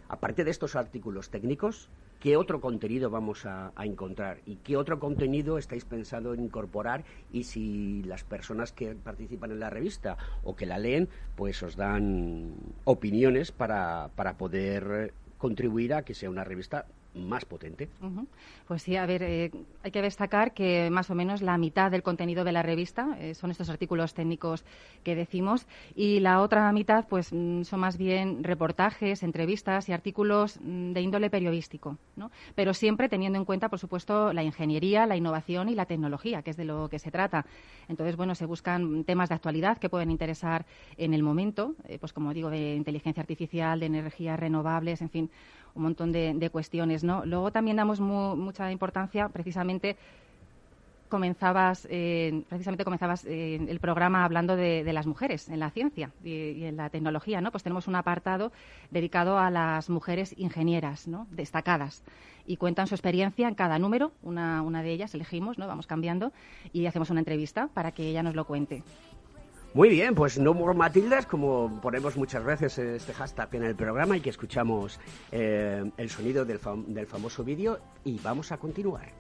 [0.08, 1.90] Aparte de estos artículos técnicos,
[2.20, 4.40] ¿qué otro contenido vamos a, encontrar?
[4.46, 7.04] ¿Y qué otro contenido estáis pensando en incorporar?
[7.32, 11.76] Y si las personas que participan en la revista o que la leen, pues os
[11.76, 17.90] dan opiniones para, para poder contribuir a que sea una revista más potente.
[18.68, 19.52] Pues sí, a ver, eh,
[19.84, 23.36] hay que destacar que más o menos la mitad del contenido de la revista eh,
[23.36, 24.64] son estos artículos técnicos
[25.04, 30.60] que decimos y la otra mitad pues mm, son más bien reportajes, entrevistas y artículos
[30.62, 32.32] mm, de índole periodístico, ¿no?
[32.56, 36.52] Pero siempre teniendo en cuenta, por supuesto, la ingeniería, la innovación y la tecnología, que
[36.52, 37.46] es de lo que se trata.
[37.90, 40.66] Entonces, bueno, se buscan temas de actualidad que pueden interesar
[40.98, 45.30] en el momento, eh, pues como digo, de inteligencia artificial, de energías renovables, en fin,
[45.76, 47.26] un montón de, cuestiones, ¿no?
[47.26, 49.98] Luego también damos mucha importancia precisamente
[51.10, 56.64] comenzabas eh, precisamente comenzabas eh, el programa hablando de, las mujeres en la ciencia y,
[56.64, 58.54] en la tecnología no pues tenemos un apartado
[58.92, 62.04] dedicado a las mujeres ingenieras no destacadas.
[62.48, 66.32] Y cuentan su experiencia en cada número una, una de ellas elegimos no vamos cambiando
[66.74, 68.82] y hacemos una entrevista para que ella nos lo cuente
[69.74, 74.18] muy bien, pues No More Matildas, como ponemos muchas veces este hashtag en el programa
[74.18, 75.00] y que escuchamos
[75.32, 79.14] eh, el sonido del, del famoso vídeo y vamos a continuar.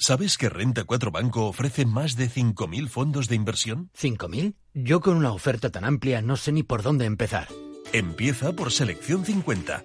[0.00, 3.90] ¿Sabes que Renta 4 Banco ofrece más de 5.000 fondos de inversión?
[3.98, 4.54] ¿5.000?
[4.72, 7.48] Yo con una oferta tan amplia no sé ni por dónde empezar.
[7.92, 9.84] Empieza por Selección 50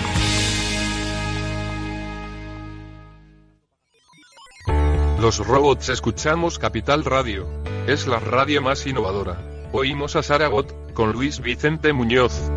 [5.21, 7.47] Los robots escuchamos Capital Radio.
[7.85, 9.39] Es la radio más innovadora.
[9.71, 12.49] Oímos a Saragot, con Luis Vicente Muñoz.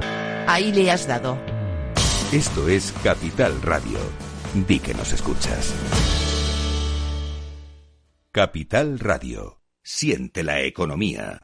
[0.46, 1.36] Ahí le has dado.
[2.32, 3.98] Esto es Capital Radio.
[4.54, 5.74] Di que nos escuchas.
[8.32, 9.60] Capital Radio.
[9.82, 11.43] Siente la economía.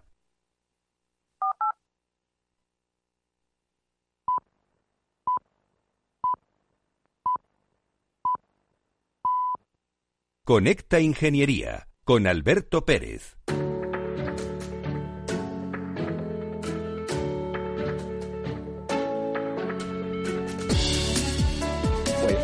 [10.51, 13.37] Conecta Ingeniería con Alberto Pérez.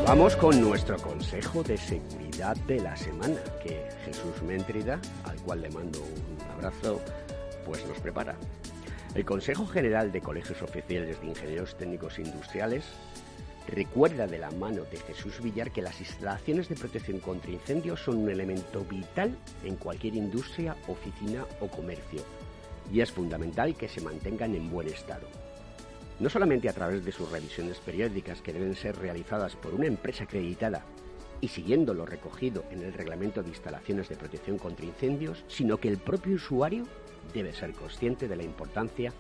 [0.07, 5.71] Vamos con nuestro consejo de seguridad de la semana, que Jesús Méntrida, al cual le
[5.71, 7.03] mando un abrazo,
[7.65, 8.37] pues nos prepara.
[9.17, 12.85] El Consejo General de Colegios Oficiales de Ingenieros Técnicos Industriales
[13.67, 18.19] recuerda de la mano de Jesús Villar que las instalaciones de protección contra incendios son
[18.19, 22.23] un elemento vital en cualquier industria, oficina o comercio.
[22.93, 25.27] Y es fundamental que se mantengan en buen estado.
[26.19, 30.25] No solamente a través de sus revisiones periódicas que deben ser realizadas por una empresa
[30.25, 30.85] acreditada
[31.41, 35.89] y siguiendo lo recogido en el Reglamento de Instalaciones de Protección contra Incendios, sino que
[35.89, 36.85] el propio usuario
[37.35, 39.13] debe ser consciente de la importancia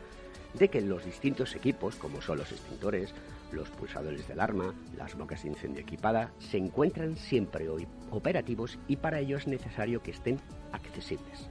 [0.55, 3.13] de que los distintos equipos, como son los extintores,
[3.53, 7.69] los pulsadores de alarma, las bocas de incendio equipada, se encuentran siempre
[8.11, 10.41] operativos y para ello es necesario que estén
[10.73, 11.49] accesibles.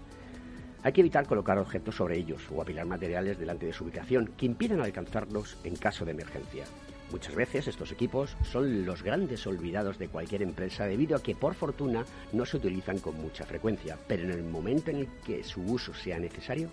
[0.84, 4.45] Hay que evitar colocar objetos sobre ellos o apilar materiales delante de su ubicación que
[4.45, 6.65] impidan alcanzarlos en caso de emergencia.
[7.12, 11.55] Muchas veces estos equipos son los grandes olvidados de cualquier empresa debido a que por
[11.55, 15.62] fortuna no se utilizan con mucha frecuencia, pero en el momento en el que su
[15.62, 16.69] uso sea necesario,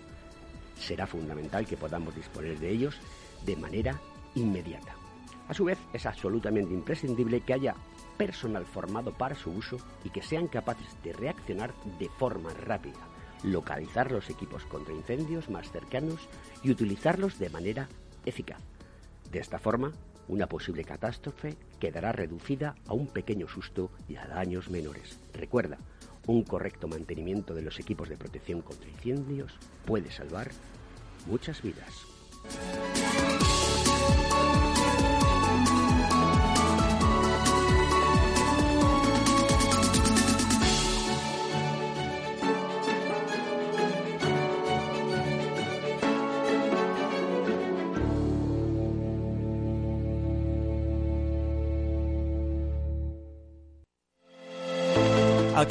[0.77, 2.95] será fundamental que podamos disponer de ellos
[3.45, 3.99] de manera
[4.35, 5.02] inmediata.
[5.47, 7.75] A su vez, es absolutamente imprescindible que haya
[8.17, 14.11] personal formado para su uso y que sean capaces de reaccionar de forma rápida localizar
[14.11, 16.27] los equipos contra incendios más cercanos
[16.63, 17.89] y utilizarlos de manera
[18.25, 18.61] eficaz.
[19.31, 19.91] De esta forma,
[20.27, 25.19] una posible catástrofe quedará reducida a un pequeño susto y a daños menores.
[25.33, 25.77] Recuerda,
[26.25, 29.53] un correcto mantenimiento de los equipos de protección contra incendios
[29.85, 30.51] puede salvar
[31.27, 32.05] muchas vidas.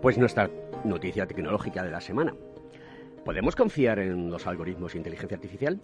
[0.00, 0.48] Pues nuestra
[0.84, 2.32] noticia tecnológica de la semana.
[3.24, 5.80] ¿Podemos confiar en los algoritmos de inteligencia artificial?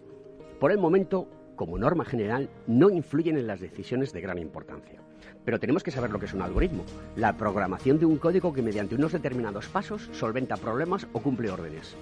[0.61, 5.01] Por el momento, como norma general, no influyen en las decisiones de gran importancia.
[5.45, 6.85] Pero tenemos que saber lo que es un algoritmo,
[7.17, 11.97] la programación de un código que mediante unos determinados pasos solventa problemas o cumple órdenes,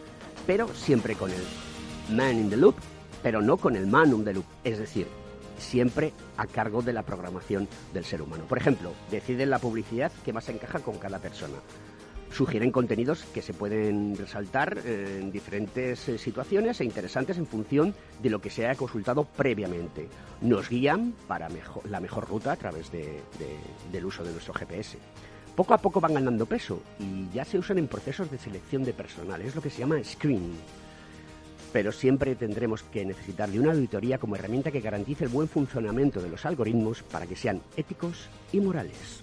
[0.46, 2.75] pero siempre con el man in the loop,
[3.22, 5.07] pero no con el manum the loop, es decir,
[5.57, 8.44] siempre a cargo de la programación del ser humano.
[8.44, 11.57] Por ejemplo, decide la publicidad que más encaja con cada persona
[12.33, 17.95] sugieren contenidos que se pueden resaltar eh, en diferentes eh, situaciones e interesantes en función
[18.23, 20.09] de lo que se haya consultado previamente.
[20.40, 21.49] Nos guían para
[21.88, 24.99] la mejor ruta a través del uso de nuestro GPS.
[25.55, 28.95] Poco a poco van ganando peso y ya se usan en procesos de selección de
[28.95, 30.57] personal, es lo que se llama screening.
[31.73, 36.21] Pero siempre tendremos que necesitar de una auditoría como herramienta que garantice el buen funcionamiento
[36.21, 39.23] de los algoritmos para que sean éticos y morales.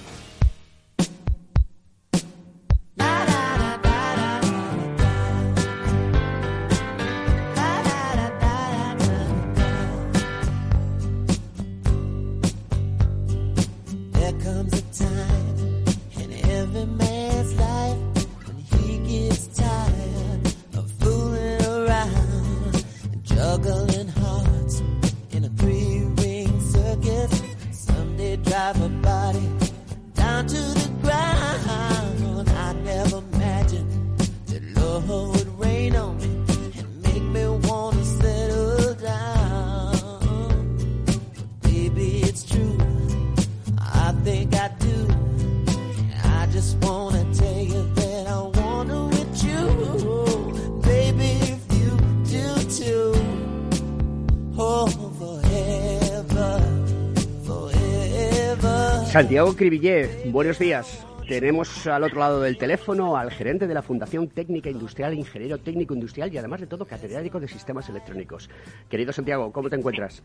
[59.21, 61.05] Santiago Cribillé, buenos días.
[61.27, 65.93] Tenemos al otro lado del teléfono al gerente de la Fundación Técnica Industrial, ingeniero técnico
[65.93, 68.49] industrial y además de todo catedrático de sistemas electrónicos.
[68.89, 70.23] Querido Santiago, ¿cómo te encuentras?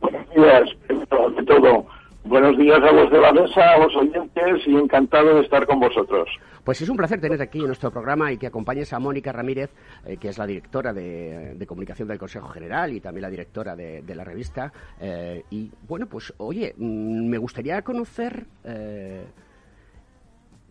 [0.00, 0.62] Buenos días,
[1.10, 1.84] ante todo.
[2.28, 5.78] Buenos días a los de la mesa, a los oyentes y encantado de estar con
[5.78, 6.28] vosotros.
[6.64, 9.70] Pues es un placer tenerte aquí en nuestro programa y que acompañes a Mónica Ramírez,
[10.04, 14.02] eh, que es la directora de, comunicación del Consejo General y también la directora de,
[14.12, 14.72] la revista.
[15.00, 19.24] Eh, y bueno, pues oye, mm, me gustaría conocer eh,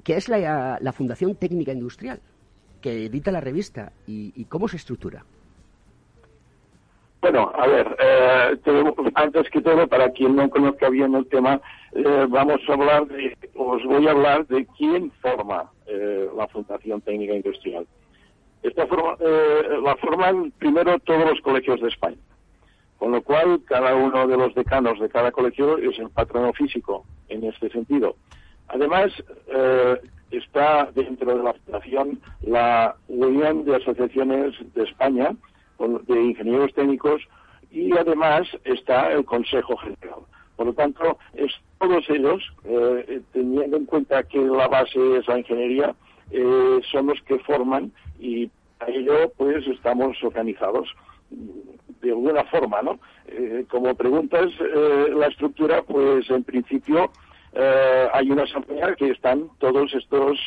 [0.03, 2.19] qué es la, Fundación Técnica Industrial
[2.81, 5.23] que edita la revista y cómo se estructura.
[7.25, 8.55] Bueno, a ver, eh,
[9.15, 11.59] antes que todo, para quien no conozca bien el tema,
[11.93, 17.01] eh, vamos a hablar de, os voy a hablar de quién forma eh, la Fundación
[17.01, 17.87] Técnica Industrial.
[18.61, 22.19] Esta forma, eh, la forman primero todos los colegios de España,
[22.99, 27.05] con lo cual cada uno de los decanos de cada colegio es el patrono físico
[27.29, 28.17] en este sentido.
[28.67, 29.11] Además,
[30.29, 35.35] está dentro de la Fundación la Unión de Asociaciones de España
[35.79, 37.21] de Ingenieros Técnicos
[37.71, 40.19] y además está el Consejo General.
[40.55, 45.39] Por lo tanto, es todos ellos, eh, teniendo en cuenta que la base es la
[45.39, 45.93] ingeniería,
[46.31, 50.87] eh, son los que forman y para ello pues estamos organizados
[51.29, 52.99] de alguna forma, ¿no?
[53.27, 57.11] Eh, como preguntas, eh, la estructura, pues en principio
[58.13, 60.37] hay una asamblea que están todos estos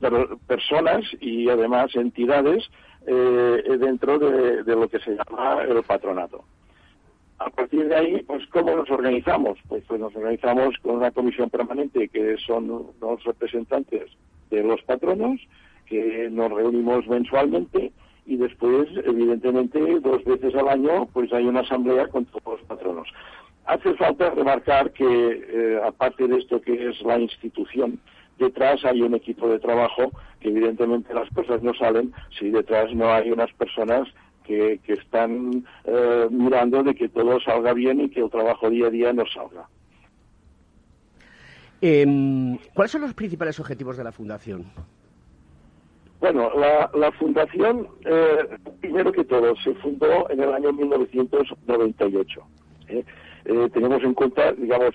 [0.00, 2.68] per- personas y además entidades
[3.06, 6.44] eh, dentro de, lo que se llama el patronato.
[7.38, 9.58] A partir de ahí, pues ¿cómo nos organizamos?
[9.68, 12.68] Pues, pues nos organizamos con una comisión permanente que son
[13.00, 14.10] los representantes
[14.50, 15.40] de los patronos,
[15.86, 17.92] que nos reunimos mensualmente
[18.26, 23.08] y después, evidentemente, dos veces al año, pues hay una asamblea con todos los patronos.
[23.66, 27.98] Hace falta remarcar que, eh, aparte de esto que es la institución,
[28.38, 30.10] detrás hay un equipo de trabajo
[30.44, 34.06] que evidentemente las cosas no salen si detrás no hay unas personas
[34.44, 38.88] que, que están eh, mirando de que todo salga bien y que el trabajo día
[38.88, 39.66] a día no salga.
[41.80, 44.66] Em, ¿Cuáles son los principales objetivos de la Fundación?
[46.20, 52.40] Bueno, la, la fundación, eh, primero que todo, se fundó en el año 1998.
[52.88, 53.04] ¿eh?
[53.46, 54.94] Eh, tenemos en cuenta, digamos,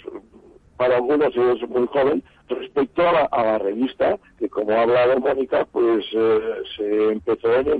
[0.78, 5.20] para algunos es muy joven, respecto a la, a la revista, que como ha hablado
[5.20, 6.40] Mónica, pues eh,
[6.78, 7.80] se empezó en el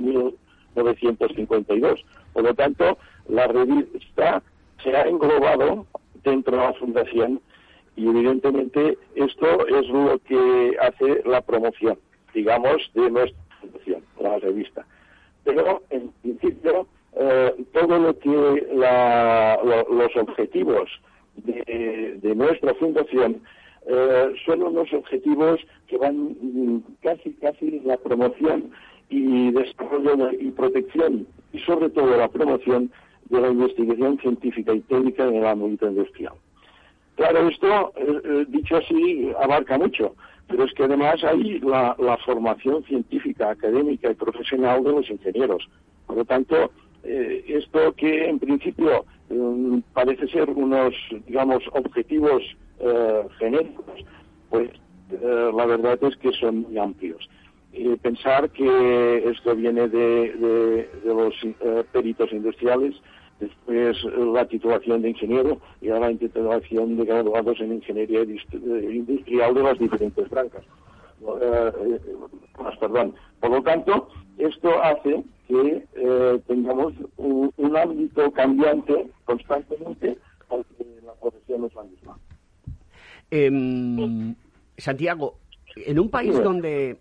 [0.76, 2.06] 1952.
[2.34, 4.42] Por lo tanto, la revista
[4.84, 5.86] se ha englobado
[6.24, 7.42] dentro de la fundación
[7.96, 11.98] y evidentemente esto es lo que hace la promoción,
[12.34, 14.86] digamos, de nuestra fundación, la revista.
[15.44, 20.90] Pero en principio eh, todo lo que la- lo- los objetivos
[21.38, 23.42] de, de nuestra fundación
[23.88, 28.72] eh, son unos objetivos que van mm, casi casi la promoción
[29.10, 32.92] y desarrollo de- y protección y sobre todo la promoción
[33.30, 36.34] de la investigación científica y técnica en el ámbito industrial.
[37.16, 40.16] Claro, esto, eh, eh, dicho así, abarca mucho,
[40.48, 45.68] pero es que además hay la, la formación científica, académica y profesional de los ingenieros.
[46.08, 46.72] Por lo tanto,
[47.04, 50.94] eh, esto que en principio eh, parece ser unos,
[51.28, 52.42] digamos, objetivos
[52.80, 54.04] eh, genéricos,
[54.50, 54.70] pues
[55.12, 57.28] eh, la verdad es que son muy amplios.
[58.02, 62.96] Pensar que esto viene de, de- los eh, peritos industriales,
[63.40, 69.54] después eh, la titulación de ingeniero y ahora la titulación de graduados en ingeniería industrial
[69.54, 70.64] de las diferentes brancas.
[72.80, 73.14] Perdón.
[73.40, 80.16] Por lo tanto, esto hace que eh, tengamos un, un ámbito cambiante constantemente,
[80.50, 82.20] aunque la profesión es la misma.
[83.32, 84.36] Em,
[84.78, 85.40] Santiago,
[85.76, 86.42] en un país Sí.
[86.44, 87.00] donde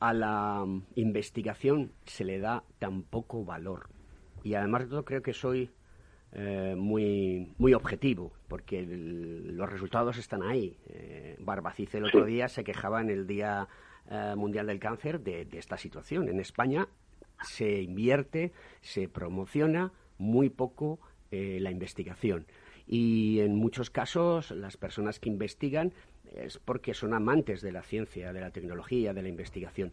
[0.00, 0.66] a la
[0.96, 3.88] investigación se le da tan poco valor,
[4.42, 5.70] y además de todo creo que soy
[6.32, 10.76] eh, muy, muy objetivo, porque el- los resultados están ahí.
[10.86, 12.32] Eh, Barbacice el otro Sí.
[12.32, 13.66] día se quejaba en el Día
[14.10, 16.28] eh, Mundial del Cáncer de, de esta situación.
[16.28, 16.86] En España
[17.42, 22.46] se invierte, se promociona muy poco eh, la investigación.
[22.86, 25.92] Y en muchos casos las personas que investigan
[26.34, 29.92] es porque son amantes de la ciencia, de la tecnología, de la investigación.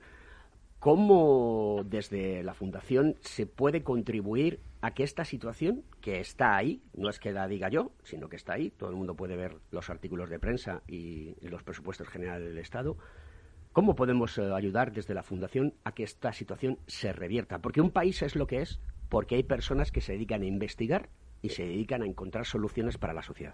[0.79, 7.09] ¿Cómo desde la Fundación se puede contribuir a que esta situación, que está ahí, no
[7.09, 9.89] es que la diga yo, sino que está ahí, todo el mundo puede ver los
[9.89, 12.97] artículos de prensa y los presupuestos generales del Estado,
[13.75, 17.59] ¿cómo podemos eh, ayudar desde la Fundación a que esta situación se revierta?
[17.59, 21.09] Porque un país es lo que es porque hay personas que se dedican a investigar
[21.41, 23.53] y se dedican a encontrar soluciones para la sociedad.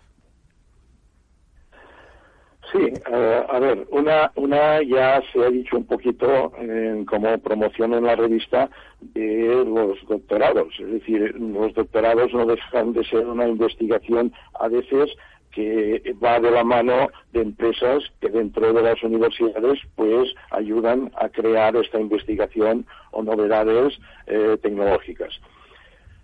[2.71, 8.05] Sí, eh, a ver, una, ya se ha dicho un poquito eh, como promoción en
[8.05, 8.69] la revista
[9.01, 10.71] de los doctorados.
[10.79, 15.09] Es decir, los doctorados no dejan de ser una investigación a veces
[15.51, 21.29] que va de la mano de empresas que dentro de las universidades pues ayudan a
[21.29, 25.39] crear esta investigación o novedades eh, tecnológicas.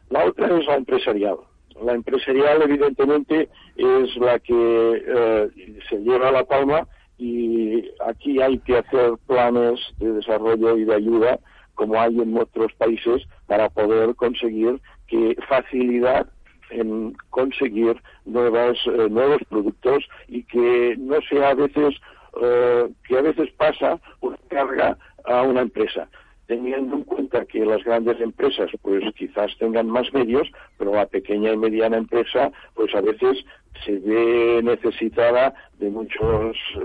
[0.09, 1.37] La otra es la empresarial.
[1.83, 5.49] La empresarial, evidentemente, es la que eh,
[5.89, 11.39] se lleva la palma y aquí hay que hacer planes de desarrollo y de ayuda,
[11.75, 16.27] como hay en otros países, para poder conseguir que facilidad
[16.69, 21.95] en conseguir nuevas, eh, nuevos productos y que no sea a veces,
[22.41, 26.07] eh, que a veces pasa una carga a una empresa
[26.47, 31.51] teniendo en cuenta que las grandes empresas pues quizás tengan más medios, pero la pequeña
[31.51, 33.43] y mediana empresa pues a veces
[33.85, 36.79] se ve necesitada de muchos eh,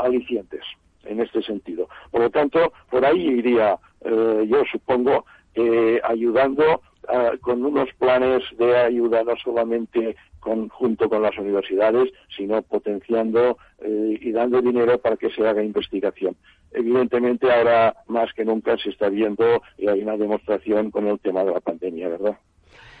[0.00, 0.62] alicientes
[1.04, 1.88] en este sentido.
[2.10, 5.24] Por lo tanto, por ahí iría, eh, yo supongo,
[5.54, 12.12] eh, ayudando ah, con unos planes de ayuda no solamente con, junto con las universidades,
[12.36, 16.36] sino potenciando y dando dinero para que se haga investigación
[16.74, 21.44] evidentemente ahora más que nunca se está viendo y hay una demostración con el tema
[21.44, 22.38] de la pandemia, ¿verdad?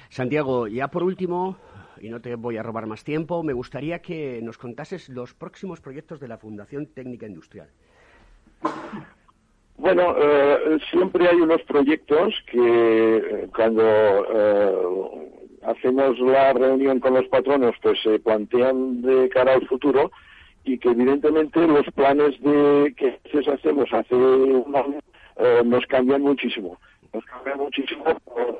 [0.08, 1.56] Santiago, ya por último,
[2.00, 5.80] y no te voy a robar más tiempo, me gustaría que nos contases los próximos
[5.80, 7.68] proyectos de la Fundación Técnica Industrial.
[9.82, 15.28] Bueno, eh, siempre hay unos proyectos que eh, cuando eh,
[15.62, 20.12] hacemos la reunión con los patronos, pues se plantean de cara al futuro
[20.62, 23.18] y que evidentemente los planes de que
[23.52, 25.00] hacemos hace un año
[25.38, 26.78] eh, nos cambian muchísimo.
[27.12, 28.04] Nos cambian muchísimo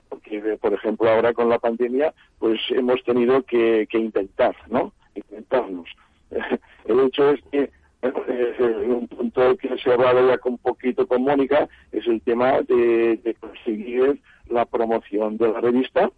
[0.08, 4.92] porque, por ejemplo, ahora con la pandemia, pues hemos tenido que, que intentar, ¿no?
[5.14, 5.88] Intentarnos.
[6.86, 7.70] El hecho es que
[8.02, 13.18] un punto que se ha hablado ya un poquito con Mónica es el tema de,
[13.22, 16.10] de conseguir la promoción de la revista.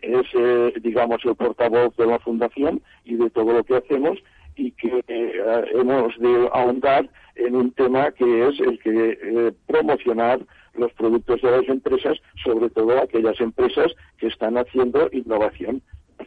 [0.00, 4.18] Es, eh, digamos, el portavoz de la fundación y de todo lo que hacemos
[4.54, 10.40] y que eh, hemos de ahondar en un tema que es el que eh, promocionar
[10.74, 15.82] los productos de las empresas, sobre todo aquellas empresas que están haciendo innovación,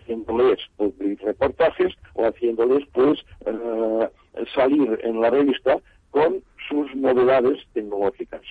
[0.06, 4.10] haciéndoles pues, reportajes o haciéndoles pues eh,
[4.54, 5.80] salir en la revista
[6.12, 8.42] con sus novedades tecnológicas.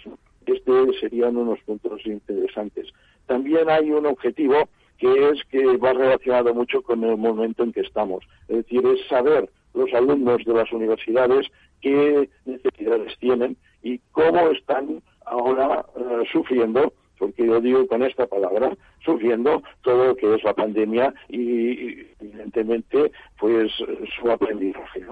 [0.47, 2.89] Este serían unos puntos interesantes.
[3.27, 7.81] También hay un objetivo que es que va relacionado mucho con el momento en que
[7.81, 8.25] estamos.
[8.49, 11.47] Es decir, es saber los alumnos de las universidades
[11.81, 18.77] qué necesidades tienen y cómo están ahora eh, sufriendo, porque yo digo con esta palabra,
[19.05, 23.73] sufriendo todo lo que es la pandemia y, evidentemente pues
[24.21, 25.03] su aprendizaje.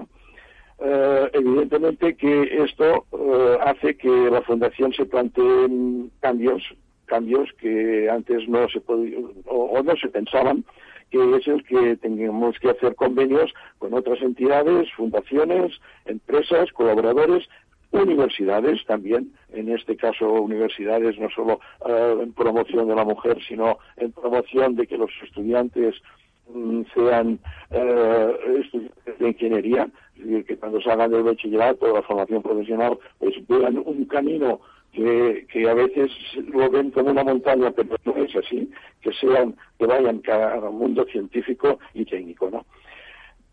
[0.79, 6.63] Eh, evidentemente que esto eh, hace que la fundación se planteen cambios
[7.05, 10.65] cambios que antes no se podían o no se pensaban
[11.13, 17.47] que es el que tengamos que hacer convenios con otras entidades, fundaciones, empresas, colaboradores,
[17.93, 23.77] universidades también, en este caso universidades no solo eh, en promoción de la mujer, sino
[23.97, 25.95] en promoción de que los estudiantes
[26.53, 27.39] mm, sean
[27.71, 33.81] eh, estudiantes de ingeniería, que cuando salgan del bachillerato o la formación profesional, pues vean
[33.85, 34.59] un camino
[34.91, 36.11] que, que a veces
[36.53, 38.69] lo ven como una montaña, pero no es así,
[39.01, 42.65] que sean, que vayan al mundo científico y técnico, ¿no?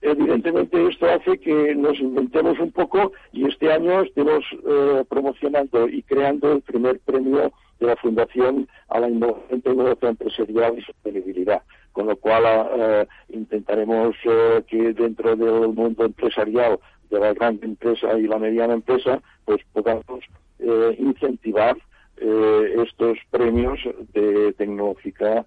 [0.03, 6.03] Evidentemente esto hace que nos inventemos un poco y este año estemos eh, promocionando y
[6.03, 12.07] creando el primer premio de la Fundación a la innovación tecnológica empresarial y sostenibilidad, con
[12.07, 16.79] lo cual eh, intentaremos eh, que dentro del mundo empresarial
[17.11, 20.25] de la gran empresa y la mediana empresa, pues podamos
[20.61, 21.77] eh, incentivar
[22.17, 23.81] eh, estos premios
[24.13, 25.45] de tecnológica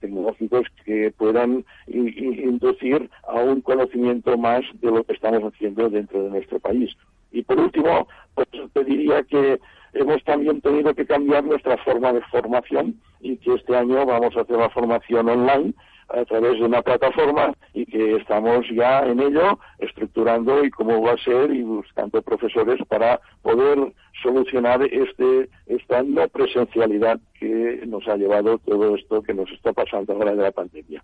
[0.00, 6.30] tecnológicos que puedan inducir a un conocimiento más de lo que estamos haciendo dentro de
[6.30, 6.96] nuestro país.
[7.32, 9.60] Y por último, pues te diría que
[9.92, 14.42] hemos también tenido que cambiar nuestra forma de formación y que este año vamos a
[14.42, 15.74] hacer la formación online
[16.08, 21.12] a través de una plataforma y que estamos ya en ello estructurando y cómo va
[21.12, 28.16] a ser y buscando profesores para poder solucionar este esta no presencialidad que nos ha
[28.16, 31.02] llevado todo esto que nos está pasando ahora de la pandemia.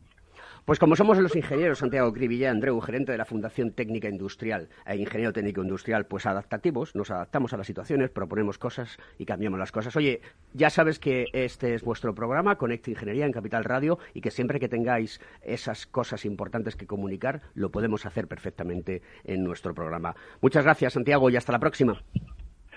[0.67, 4.97] Pues como somos los ingenieros Santiago Cribilla, Andreu, gerente de la Fundación Técnica Industrial e
[4.97, 9.71] ingeniero técnico industrial, pues adaptativos, nos adaptamos a las situaciones, proponemos cosas y cambiamos las
[9.71, 9.95] cosas.
[9.95, 10.23] Oye,
[10.55, 14.59] ya sabes que este es vuestro programa, Conecta Ingeniería en Capital Radio, y que siempre
[14.59, 20.17] que tengáis esas cosas importantes que comunicar, lo podemos hacer perfectamente en nuestro programa.
[20.41, 22.03] Muchas gracias, Santiago, y hasta la próxima.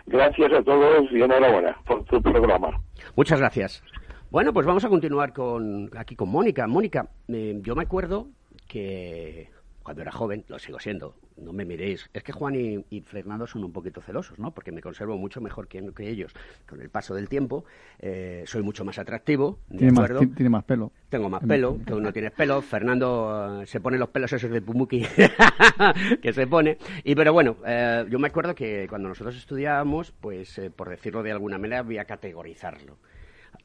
[0.05, 2.69] Gracias a todos y enhorabuena por tu programa.
[3.15, 3.83] Muchas gracias.
[4.31, 6.67] Bueno, pues vamos a continuar con aquí con Mónica.
[6.67, 8.27] Mónica, eh, yo me acuerdo
[8.67, 9.49] que
[9.81, 13.47] cuando era joven, lo sigo siendo, no me miréis, es que Juan y, y Fernando
[13.47, 14.51] son un poquito celosos, ¿no?
[14.51, 16.31] Porque me conservo mucho mejor que, que ellos.
[16.67, 17.65] Con el paso del tiempo,
[17.97, 20.35] eh, soy mucho más atractivo, ¿de Tiene más, acuerdo?
[20.35, 20.91] tiene más pelo.
[21.09, 22.61] Tengo más pelo, tú no tienes pelo.
[22.61, 25.01] Fernando eh, se pone los pelos esos de Pumuki
[26.21, 26.77] que se pone.
[27.03, 31.23] Y pero bueno, eh, yo me acuerdo que cuando nosotros estudiábamos, pues eh, por decirlo
[31.23, 32.97] de alguna manera, había que categorizarlo.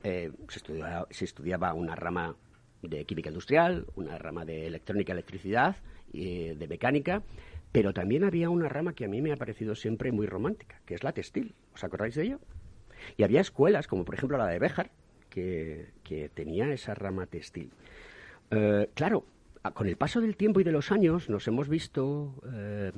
[0.04, 2.36] Eh, se, estudiaba, se estudiaba una rama
[2.82, 5.76] de química industrial, una rama de electrónica, electricidad,
[6.12, 7.22] eh, de mecánica,
[7.72, 10.94] pero también había una rama que a mí me ha parecido siempre muy romántica, que
[10.94, 11.54] es la textil.
[11.74, 12.40] ¿Os acordáis de ello?
[13.16, 14.90] Y había escuelas, como por ejemplo la de Béjar,
[15.28, 17.72] que, tenía esa rama textil.
[18.52, 19.24] Eh, claro,
[19.72, 22.92] con el paso del tiempo y de los años nos hemos visto eh,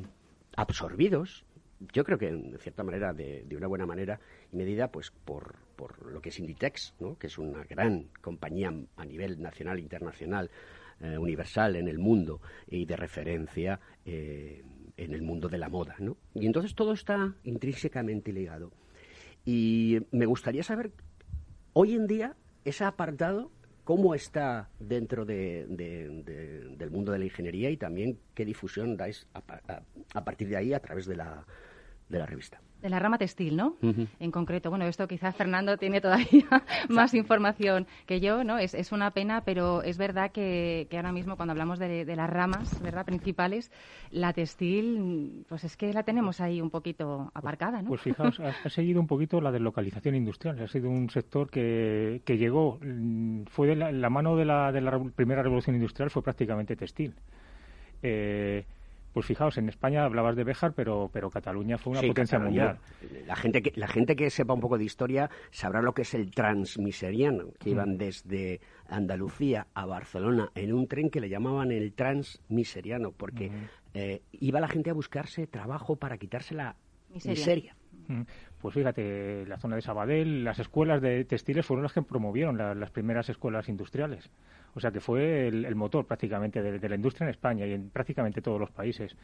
[0.57, 1.46] absorbidos,
[1.93, 4.21] yo creo que en cierta manera, de, de una buena manera
[4.53, 7.19] y medida, pues por, por lo que es Inditex, ¿no?
[7.19, 10.51] que es una gran compañía a nivel nacional internacional,
[11.01, 14.65] eh, universal en el mundo y de referencia eh,
[14.97, 15.97] en el mundo de la moda.
[15.99, 16.17] ¿no?
[16.35, 18.73] Y entonces todo está intrínsecamente ligado.
[19.45, 20.93] Y me gustaría saber,
[21.73, 23.53] hoy en día, ese apartado,
[23.87, 28.97] cómo está dentro de- de- de- del mundo de la ingeniería y también qué difusión
[28.97, 29.83] dais a, a-
[30.13, 31.47] a partir de ahí a través de la,
[32.09, 32.61] de la revista.
[32.83, 33.77] De la rama textil, ¿no?
[34.21, 36.45] En concreto, bueno, esto quizás Fernando tiene todavía
[36.89, 38.59] más información que yo, ¿no?
[38.59, 42.17] Es, es una pena, pero es verdad que, que ahora mismo cuando hablamos de, de
[42.17, 43.73] las ramas, ¿verdad?, principales,
[44.11, 47.89] la textil, pues es que la tenemos ahí un poquito aparcada, ¿no?
[47.89, 50.63] Pues fijaos, ha, ha seguido un poquito la deslocalización industrial.
[50.63, 54.71] Ha sido un sector que, que llegó, mm, fue de la, la mano de la,
[54.71, 57.15] de la primera revolución industrial, fue prácticamente textil.
[58.03, 58.65] Eh,
[59.17, 62.79] pues fijaos, en España hablabas de Béjar, pero, pero Cataluña fue una Sí, potencia Cataluña.
[63.01, 63.27] mundial.
[63.27, 66.13] La gente, que, la gente que sepa un poco de historia sabrá lo que es
[66.13, 67.73] el transmiseriano, que Mm.
[67.73, 68.61] iban desde
[68.91, 73.51] Andalucía a Barcelona en un tren que le llamaban el transmiseriano, porque
[73.95, 76.77] eh, iba la gente a buscarse trabajo para quitarse la
[77.15, 77.39] Miseria.
[77.39, 77.77] miseria.
[78.09, 78.23] Mm.
[78.61, 82.75] Pues fíjate, la zona de Sabadell, las escuelas de textiles fueron las que promovieron la-
[82.75, 84.31] las primeras escuelas industriales.
[84.75, 88.43] O sea que fue el, motor prácticamente de, la industria en España y en prácticamente
[88.43, 89.17] todos los países.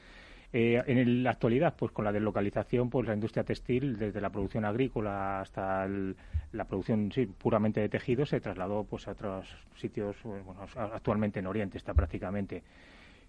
[0.55, 4.65] Eh, en la actualidad, pues con la deslocalización, pues la industria textil, desde la producción
[4.65, 10.57] agrícola hasta la producción sí, puramente de tejidos, se trasladó pues a otros sitios, bueno,
[10.77, 12.63] a- actualmente en Oriente está prácticamente.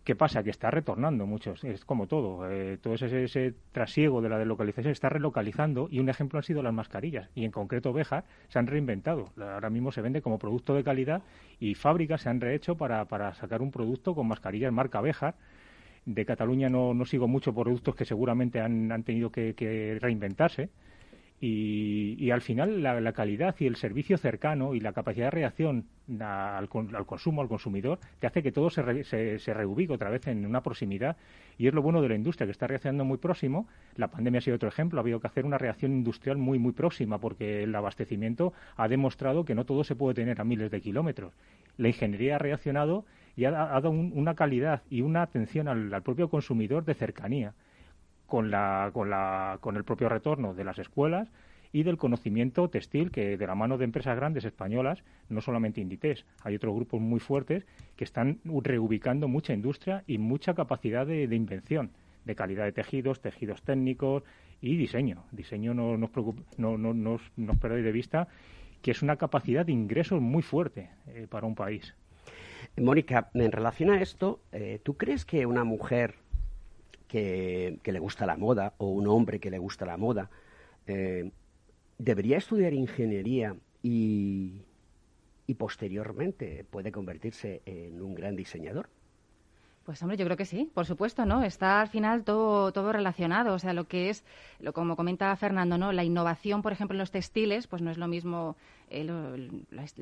[0.04, 0.44] ¿Qué pasa?
[0.44, 2.50] Que está retornando muchos, es como todo.
[2.52, 6.62] eh, todo ese, ese trasiego de la deslocalización está relocalizando y un ejemplo han sido
[6.62, 7.30] las mascarillas.
[7.36, 9.30] Y en concreto Béjar se han reinventado.
[9.40, 11.22] Ahora mismo se vende como producto de calidad
[11.60, 15.36] y fábricas se han rehecho para, para sacar un producto con mascarillas marca Béjar.
[16.06, 20.70] De Cataluña no, no sigo mucho productos que seguramente han, han tenido que reinventarse.
[21.46, 25.84] Y, y al final la, calidad y el servicio cercano y la capacidad de reacción
[26.22, 30.10] al, al consumo, al consumidor, te hace que todo se, re- se, se reubique otra
[30.10, 31.18] vez en una proximidad.
[31.58, 33.68] Y es lo bueno de la industria, que está reaccionando muy próximo.
[33.98, 35.00] La pandemia ha sido otro ejemplo.
[35.00, 39.44] Ha habido que hacer una reacción industrial muy, muy próxima, porque el abastecimiento ha demostrado
[39.44, 41.34] que no todo se puede tener a miles de kilómetros.
[41.76, 43.04] La ingeniería ha reaccionado
[43.36, 46.94] y ha, ha dado un- una calidad y una atención al- al propio consumidor de
[46.94, 47.54] cercanía
[48.34, 51.30] con, la, con, la, con el propio retorno de las escuelas
[51.72, 56.26] y del conocimiento textil que de la mano de empresas grandes españolas, no solamente Inditex,
[56.42, 61.36] hay otros grupos muy fuertes que están reubicando mucha industria y mucha capacidad de, de
[61.36, 61.92] invención,
[62.26, 64.24] de calidad de tejidos, tejidos técnicos
[64.62, 65.26] y diseño.
[65.32, 66.10] Diseño no nos
[66.58, 68.28] no, no, no perdáis de vista
[68.82, 71.94] que es una capacidad de ingresos muy fuerte eh, para un país.
[72.78, 76.16] Mónica, en relación a esto, eh, ¿tú crees que una mujer
[77.14, 80.32] que, le gusta la moda o un hombre que le gusta la moda
[80.88, 81.30] eh,
[82.00, 84.64] debería estudiar ingeniería y,
[85.46, 88.90] y posteriormente puede convertirse en un gran diseñador?
[89.86, 91.44] Pues hombre, yo creo que sí, por supuesto, ¿no?
[91.44, 93.54] Está al final todo, todo relacionado.
[93.54, 94.24] O sea, lo que es,
[94.62, 95.92] lo, como comenta Fernando, ¿no?
[95.92, 98.56] La innovación, por ejemplo, en los textiles, pues no es lo mismo
[98.90, 99.04] eh,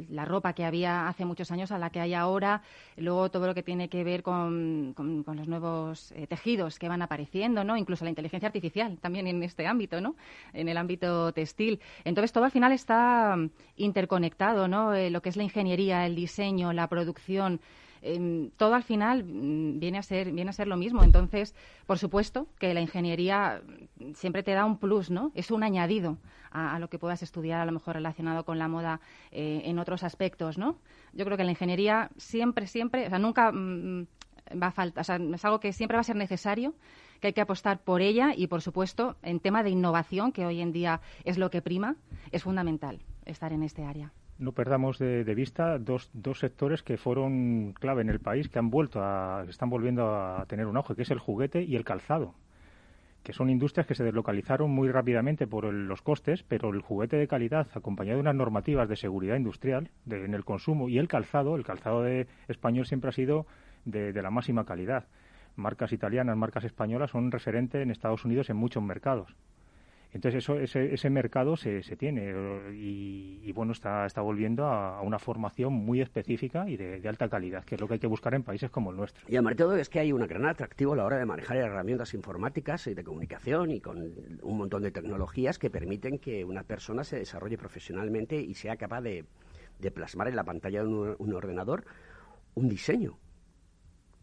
[0.10, 2.62] la, ropa que había hace muchos años a la que hay ahora.
[2.96, 7.02] Luego todo lo que tiene que ver con, con- los nuevos eh, tejidos que van
[7.02, 7.76] apareciendo, ¿no?
[7.76, 10.16] Incluso la inteligencia artificial también en este ámbito, ¿no?
[10.54, 11.80] En el ámbito textil.
[12.04, 13.36] Entonces todo al final está
[13.78, 14.94] interconectado, ¿no?
[14.94, 17.62] Eh, lo que es la ingeniería, el diseño, la producción
[18.02, 21.04] em, todo al final mm, viene a ser viene a ser lo mismo.
[21.04, 23.62] Entonces por supuesto que la ingeniería
[24.00, 26.18] mm, siempre te da un plus no es un añadido
[26.52, 29.00] a, lo que puedas estudiar a lo mejor relacionado con la moda
[29.32, 30.78] eh, en otros aspectos no
[31.14, 34.08] yo creo que la ingeniería siempre siempre o sea nunca mm,
[34.62, 36.74] va a faltar o sea es algo que siempre va a ser necesario
[37.20, 40.62] que hay que apostar por ella y por supuesto en tema de innovación que hoy
[40.62, 41.96] en día es lo que prima
[42.32, 44.12] es fundamental estar en este área
[44.42, 48.70] no perdamos de, vista dos, dos sectores que fueron clave en el país, que han
[48.72, 52.34] vuelto a, están volviendo a tener un auge, que es el juguete y el calzado,
[53.24, 57.28] que son industrias que se deslocalizaron muy rápidamente por los costes, pero el juguete de
[57.28, 61.56] calidad, acompañado de unas normativas de seguridad industrial de- en el consumo, y el calzado,
[61.56, 63.46] el calzado de español siempre ha sido
[63.86, 65.06] de, la máxima calidad.
[65.56, 69.36] Marcas italianas, marcas españolas son referente en Estados Unidos en muchos mercados.
[70.14, 75.20] Entonces eso, ese, ese mercado se, se tiene eh, y, bueno está, volviendo a, una
[75.20, 78.44] formación muy específica y de, alta calidad, que es lo que hay que buscar en
[78.44, 79.26] países como el nuestro.
[79.30, 81.58] Y además de todo es que hay un gran atractivo a la hora de manejar
[81.58, 86.64] herramientas informáticas y de comunicación y con un montón de tecnologías que permiten que una
[86.64, 89.26] persona se desarrolle profesionalmente y sea capaz de,
[89.80, 91.86] de plasmar en la pantalla de un, un ordenador
[92.56, 93.18] un diseño.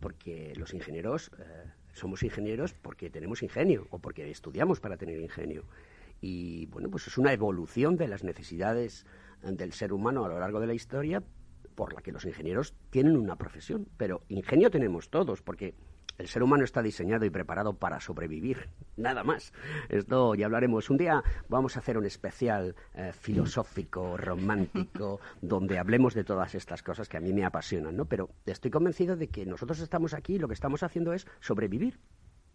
[0.01, 5.65] Porque los ingenieros eh, somos ingenieros porque tenemos ingenio o porque estudiamos para tener ingenio.
[6.21, 9.07] Y bueno, pues es una evolución de las necesidades
[9.43, 11.23] eh, del ser humano a lo largo de la historia
[11.75, 13.87] por la que los ingenieros tienen una profesión.
[13.97, 15.75] Pero ingenio tenemos todos, porque
[16.19, 19.53] el ser humano está diseñado y preparado para sobrevivir, nada más.
[19.89, 20.91] Esto ya hablaremos.
[20.91, 26.83] Un día vamos a hacer un especial eh, filosófico, romántico, donde hablemos de todas estas
[26.83, 28.05] cosas que a mí me apasionan, ¿no?
[28.07, 32.01] Pero estoy convencido de que nosotros estamos aquí y lo que estamos haciendo es sobrevivir.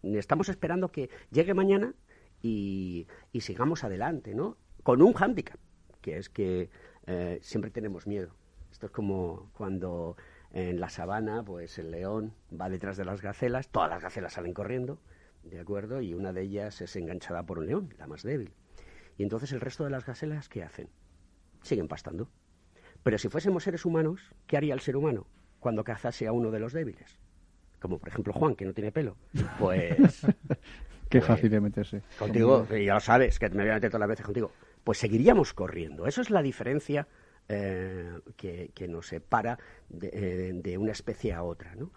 [0.02, 1.94] Estamos esperando que llegue mañana
[2.42, 3.06] y,
[3.40, 4.58] sigamos adelante, ¿no?
[4.82, 5.58] Con un hándicap,
[6.02, 6.68] que es que
[7.06, 8.34] eh, siempre tenemos miedo.
[8.70, 10.16] Esto es como cuando
[10.54, 14.54] en la sabana, pues el león va detrás de las gacelas, todas las gacelas salen
[14.54, 15.00] corriendo,
[15.42, 16.00] ¿de acuerdo?
[16.00, 18.52] Y una de ellas es enganchada por un león, la más débil.
[19.18, 20.88] Y entonces el resto de las gacelas, ¿qué hacen?
[21.62, 22.28] Siguen pastando.
[23.02, 25.26] Pero si fuésemos seres humanos, ¿qué haría el ser humano
[25.58, 27.18] cuando cazase a uno de los débiles?
[27.80, 29.16] Como por ejemplo Juan, que no tiene pelo.
[29.58, 30.24] Pues
[31.08, 32.02] Qué fácil de meterse.
[32.16, 34.52] contigo, ya lo sabes, que me voy a meter todas las veces contigo,
[34.84, 36.06] pues seguiríamos corriendo.
[36.06, 37.08] Eso es la diferencia
[37.48, 41.90] eh, que, que nos separa de, eh, de una especie a otra, ¿no?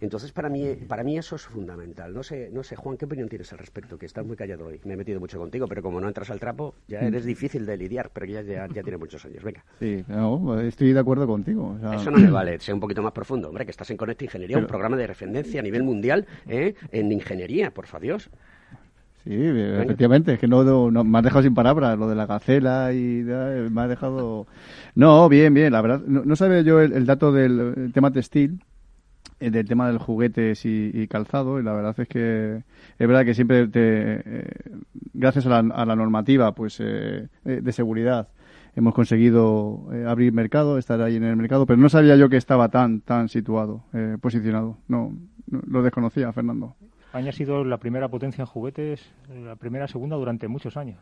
[0.00, 2.12] Entonces, para mí, para mí eso es fundamental.
[2.12, 3.98] No sé, no sé, Juan, ¿qué opinión tienes al respecto?
[3.98, 4.78] Que estás muy callado hoy.
[4.84, 7.78] Me he metido mucho contigo, pero como no entras al trapo, ya eres difícil de
[7.78, 9.42] lidiar, pero ya, ya, ya tiene muchos años.
[9.42, 9.64] Venga.
[9.78, 11.76] Sí, no, estoy de acuerdo contigo.
[11.76, 13.96] o sea, Eso no me vale, sea un poquito más profundo, hombre, que estás en
[13.96, 16.74] Conecta Ingeniería, un programa de referencia a nivel mundial ¿eh?
[16.92, 17.96] en ingeniería, por favor.
[19.26, 22.92] Sí, efectivamente, es que no, no- me has dejado sin palabras lo de la gacela
[22.92, 24.46] y ya, me has dejado...
[24.94, 28.12] No, bien, bien, la verdad, no, no sabía yo el, el dato del el tema
[28.12, 28.62] textil,
[29.40, 32.62] eh, del tema del juguetes y, y calzado, y la verdad es que
[32.98, 33.80] es verdad que siempre, te,
[34.24, 34.44] eh,
[35.12, 38.28] gracias a la, a la normativa pues eh, eh, de seguridad,
[38.74, 42.36] hemos conseguido eh, abrir mercado, estar ahí en el mercado, pero no sabía yo que
[42.38, 44.78] estaba tan, tan situado, eh, posicionado.
[44.88, 45.12] No,
[45.50, 46.74] no, lo desconocía, Fernando.
[47.18, 50.98] España ha sido la primera potencia en juguetes, la primera, segunda durante muchos años.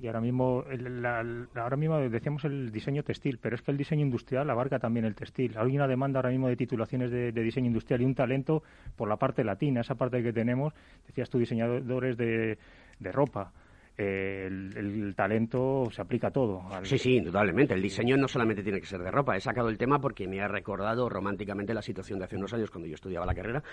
[0.00, 3.70] Y ahora mismo, el- la- la- ahora mismo decíamos el diseño textil, pero es que
[3.72, 5.56] el diseño industrial abarca también el textil.
[5.58, 8.62] Hay una demanda ahora mismo de titulaciones de, de diseño industrial y un talento
[8.96, 10.72] por la parte latina, esa parte que tenemos.
[11.06, 12.58] Decías tú, diseñadores de,
[13.00, 13.52] de ropa.
[13.98, 16.62] El, talento se aplica a todo.
[16.84, 17.74] Sí, sí, indudablemente.
[17.74, 19.36] El diseño no solamente tiene que ser de ropa.
[19.36, 22.70] He sacado el tema porque me ha recordado románticamente la situación de hace unos años
[22.70, 23.64] cuando yo estudiaba la carrera,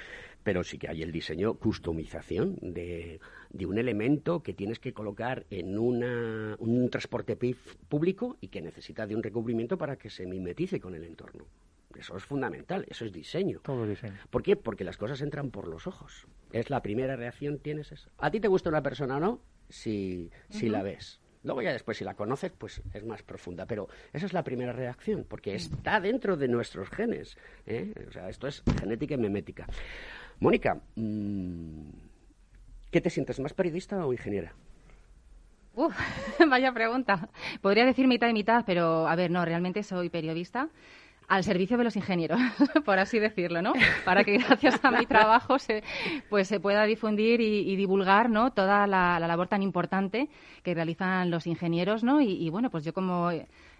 [0.43, 3.19] pero sí que hay el diseño, customización de,
[3.67, 7.37] un elemento que tienes que colocar en una, un transporte
[7.87, 11.45] público y que necesita de un recubrimiento para que se mimetice con el entorno.
[11.97, 13.59] Eso es fundamental, eso es diseño.
[13.61, 14.17] Todo diseño.
[14.29, 14.55] ¿Por qué?
[14.55, 16.27] Porque las cosas entran por los ojos.
[16.51, 18.09] Es la primera reacción, tienes eso.
[18.17, 19.41] ¿A ti te gusta una persona o no?
[19.69, 21.19] Si, si la ves.
[21.45, 23.67] Luego ya después, si la conoces, pues es más profunda.
[23.67, 27.37] Pero esa es la primera reacción, porque está dentro de nuestros genes.
[27.67, 27.93] ¿eh?
[28.07, 29.67] O sea, esto es genética y memética.
[30.39, 31.89] Mónica, mm,
[32.89, 34.55] ¿qué te sientes, más periodista o ingeniera?
[35.75, 35.95] Uf,
[36.49, 37.29] vaya pregunta.
[37.61, 40.69] Podría decir mitad y mitad, pero a ver, no, realmente soy periodista.
[41.27, 42.39] Al servicio de los ingenieros,
[42.85, 43.73] por así decirlo, ¿no?
[44.03, 45.83] Para que gracias a mi trabajo se,
[46.29, 48.51] pues se pueda difundir y, divulgar, ¿no?
[48.51, 50.29] Toda la, la labor tan importante
[50.63, 52.21] que realizan los ingenieros, ¿no?
[52.21, 53.31] Y, y bueno, pues yo como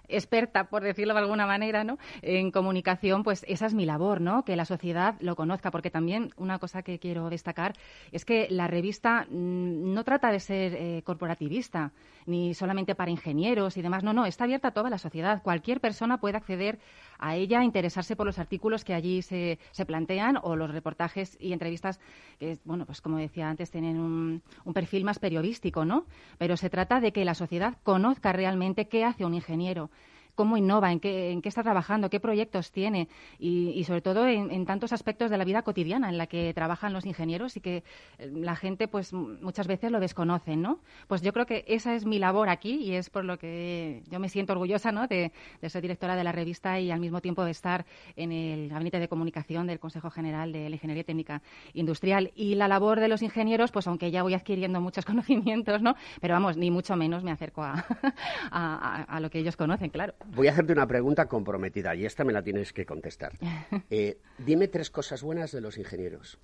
[0.08, 1.98] experta, por decirlo de alguna manera, ¿no?
[2.22, 4.44] en comunicación, pues esa es mi labor, ¿no?
[4.44, 7.74] que la sociedad lo conozca, porque también una cosa que quiero destacar
[8.12, 11.92] es que la revista mm, no trata de ser eh, corporativista,
[12.26, 15.42] ni solamente para ingenieros y demás, no, no, está abierta a toda la sociedad.
[15.44, 16.80] Cualquier persona puede acceder
[17.20, 21.54] a ella, interesarse por los artículos que allí se, se plantean o los reportajes y
[21.54, 22.00] entrevistas
[22.40, 26.06] que, bueno, pues como decía antes, tienen un, un perfil más periodístico, ¿no?
[26.38, 29.90] Pero se trata de que la sociedad conozca realmente qué hace un ingeniero
[30.36, 33.08] cómo innova, en qué, en qué está trabajando, qué proyectos tiene
[33.40, 37.06] y, sobre todo en, tantos aspectos de la vida cotidiana en la que trabajan los
[37.06, 37.84] ingenieros y que
[38.18, 40.80] eh, la gente pues muchas veces lo desconoce, ¿no?
[41.08, 44.20] Pues yo creo que esa es mi labor aquí y es por lo que yo
[44.20, 45.08] me siento orgullosa, ¿no?
[45.08, 45.32] De,
[45.66, 49.08] ser directora de la revista y al mismo tiempo de estar en el gabinete de
[49.08, 51.42] comunicación del Consejo General de la Ingeniería Técnica
[51.74, 55.96] Industrial y la labor de los ingenieros, pues aunque ya voy adquiriendo muchos conocimientos, ¿no?
[56.22, 60.14] Pero vamos, ni mucho menos me acerco a lo que ellos conocen, claro.
[60.34, 63.34] Voy a hacerte una pregunta comprometida y esta me la tienes que contestar.
[63.90, 66.40] Eh, dime tres cosas buenas de los ingenieros.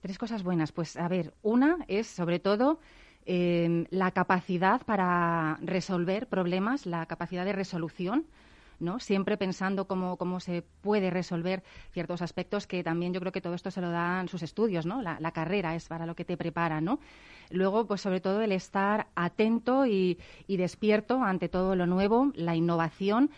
[0.00, 0.72] Tres cosas buenas.
[0.72, 2.80] Pues a ver, una es sobre todo
[3.24, 8.26] eh, la capacidad para resolver problemas, la capacidad de resolución.
[8.78, 9.00] ¿No?
[9.00, 11.62] Siempre pensando cómo, cómo, se puede resolver
[11.92, 15.02] ciertos aspectos que también yo creo que todo esto se lo dan sus estudios, ¿no?
[15.02, 16.98] La, carrera es para lo que te prepara, ¿no?
[17.50, 22.56] Luego, pues sobre todo el estar atento y, y despierto ante todo lo nuevo, la
[22.56, 23.30] innovación,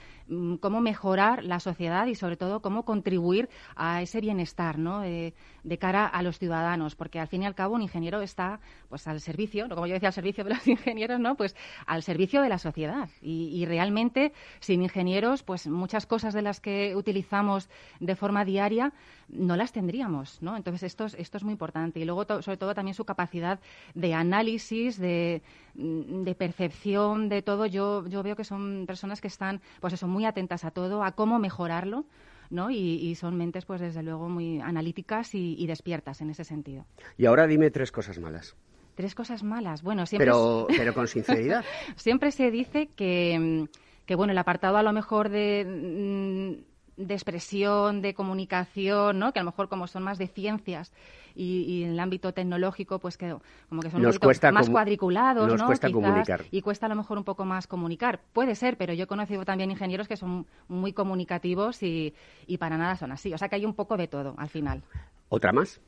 [0.61, 5.01] cómo mejorar la sociedad y sobre todo cómo contribuir a ese bienestar, ¿no?
[5.01, 5.35] De,
[5.79, 8.59] cara a los ciudadanos, porque al fin y al cabo un ingeniero está,
[8.89, 11.37] pues al servicio, como yo decía, al servicio de los ingenieros, ¿no?
[11.37, 11.55] Pues
[11.87, 16.97] al servicio de la sociedad y, realmente sin ingenieros, pues muchas cosas de las que
[16.97, 17.69] utilizamos
[18.01, 18.93] de forma diaria
[19.29, 20.57] no las tendríamos, ¿no?
[20.57, 23.61] Entonces esto es, esto es muy importante y luego to, sobre todo también su capacidad
[23.95, 25.43] de análisis, de,
[25.75, 27.67] de, percepción, de todo.
[27.67, 31.13] Yo, yo veo que son personas que están, pues eso, muy atentas a todo, a
[31.13, 32.07] cómo mejorarlo.
[32.51, 32.71] ¿no?
[32.71, 36.87] Y, y, son mentes, pues desde luego, muy analíticas y, y, despiertas en ese sentido.
[37.19, 38.57] Y ahora dime tres cosas malas.
[38.95, 39.83] Tres cosas malas.
[39.83, 40.25] Bueno, siempre.
[40.27, 41.63] Pero, pero con sinceridad.
[41.97, 43.69] siempre se dice que,
[44.07, 46.65] que, bueno, el apartado a lo mejor de
[46.99, 49.33] de expresión, de comunicación, ¿no?
[49.33, 50.93] que a lo mejor como son más de ciencias
[51.35, 53.35] y, y en el ámbito tecnológico, pues que
[53.69, 54.19] como que son nos
[54.53, 55.67] más cuadriculados, nos ¿no?
[55.67, 56.45] Cuesta Quizás, comunicar.
[56.51, 58.21] Y cuesta a lo mejor un poco más comunicar.
[58.33, 62.15] Puede ser, pero yo he conocido también ingenieros que son muy comunicativos y,
[62.47, 63.33] y para nada son así.
[63.33, 64.83] O sea que hay un poco de todo al final.
[65.29, 65.81] ¿Otra más?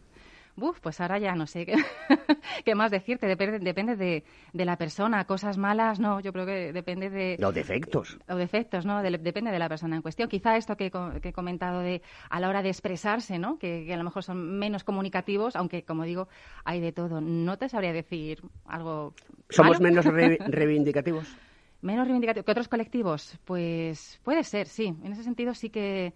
[0.57, 1.75] Uf, pues ahora ya no sé qué,
[2.65, 3.27] qué más decirte.
[3.27, 5.25] Depende, depende de, de, la persona.
[5.25, 6.21] Cosas malas, no.
[6.21, 7.37] Yo creo que depende de.
[7.39, 8.19] Los defectos.
[8.29, 9.03] O defectos, ¿no?
[9.03, 10.29] De, depende de la persona en cuestión.
[10.29, 10.91] Quizá esto que,
[11.23, 13.59] que, he comentado de a la hora de expresarse, ¿no?
[13.59, 16.29] Que, que, a lo mejor son menos comunicativos, aunque, como digo,
[16.65, 17.21] hay de todo.
[17.21, 19.15] No te sabría decir algo.
[19.49, 19.91] ¿Somos malo?
[19.91, 21.37] menos re reivindicativos?
[21.83, 23.39] menos reivindicativos que otros colectivos.
[23.45, 24.95] Pues puede ser, sí.
[25.03, 26.15] En ese sentido sí que,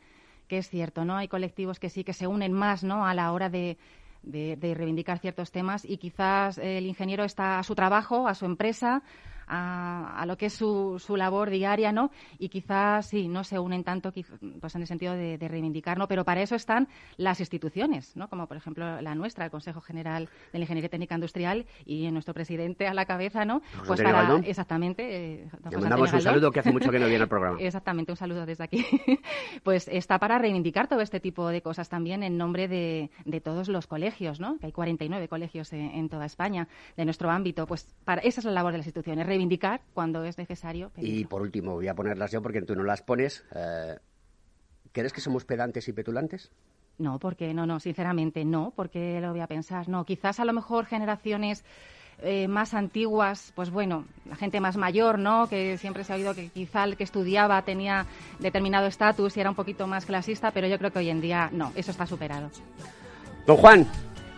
[0.48, 1.16] que es cierto, ¿no?
[1.16, 3.06] Hay colectivos que sí que se unen más, ¿no?
[3.06, 3.78] A la hora de
[4.24, 8.44] de, de, reivindicar ciertos temas y quizás el ingeniero está a su trabajo, a su
[8.44, 9.02] empresa,
[9.46, 12.10] a, a lo que es su, su, labor diaria, ¿no?
[12.38, 14.12] Y quizás sí, no se unen tanto
[14.60, 16.08] pues en el sentido de, de, reivindicar, ¿no?
[16.08, 18.28] Pero para eso están las instituciones, ¿no?
[18.28, 22.34] Como por ejemplo la nuestra, el Consejo General de la Ingeniería Técnica Industrial y nuestro
[22.34, 23.60] presidente a la cabeza, ¿no?
[23.78, 24.44] José Pues para Galdón.
[24.44, 25.42] exactamente.
[25.42, 27.58] Eh, Le mandamos un saludo que hace mucho que no viene al programa.
[27.60, 28.84] exactamente, un saludo desde aquí.
[29.62, 33.68] pues está para reivindicar todo este tipo de cosas también en nombre de, de todos
[33.68, 34.58] los colegios, ¿no?
[34.58, 37.66] Que hay 49 colegios en, en, toda España de nuestro ámbito.
[37.66, 40.90] Pues para esa es la labor de las instituciones reivindicar cuando es necesario.
[40.90, 41.20] Pedirlo.
[41.20, 43.44] Y por último, voy a ponerlas yo porque tú no las pones.
[43.54, 43.98] Eh,
[44.92, 46.50] ¿Crees que somos pedantes y petulantes?
[46.98, 49.88] No, porque no, no, sinceramente no, porque lo voy a pensar.
[49.88, 51.64] No, quizás a lo mejor generaciones
[52.22, 55.48] eh, más antiguas, pues bueno, la gente más mayor, ¿no?
[55.48, 58.06] Que siempre se ha oído que quizá el que estudiaba tenía
[58.38, 61.50] determinado estatus y era un poquito más clasista, pero yo creo que hoy en día
[61.52, 62.50] no, eso está superado.
[63.46, 63.86] Don Juan,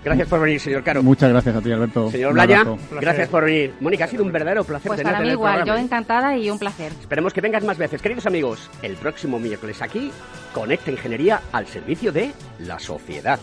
[0.06, 1.02] Gracias por venir, señor Caro.
[1.02, 2.12] Muchas gracias a ti, Alberto.
[2.12, 2.64] Señor Blaya,
[3.00, 3.74] gracias por venir.
[3.80, 6.60] Mónica, ha sido un verdadero placer pues tenerte para mí igual, yo encantada y un
[6.60, 6.92] placer.
[7.00, 8.00] Esperemos que vengas más veces.
[8.00, 10.12] Queridos amigos, el próximo miércoles aquí,
[10.54, 12.30] Conecta Ingeniería al servicio de
[12.60, 13.40] la sociedad.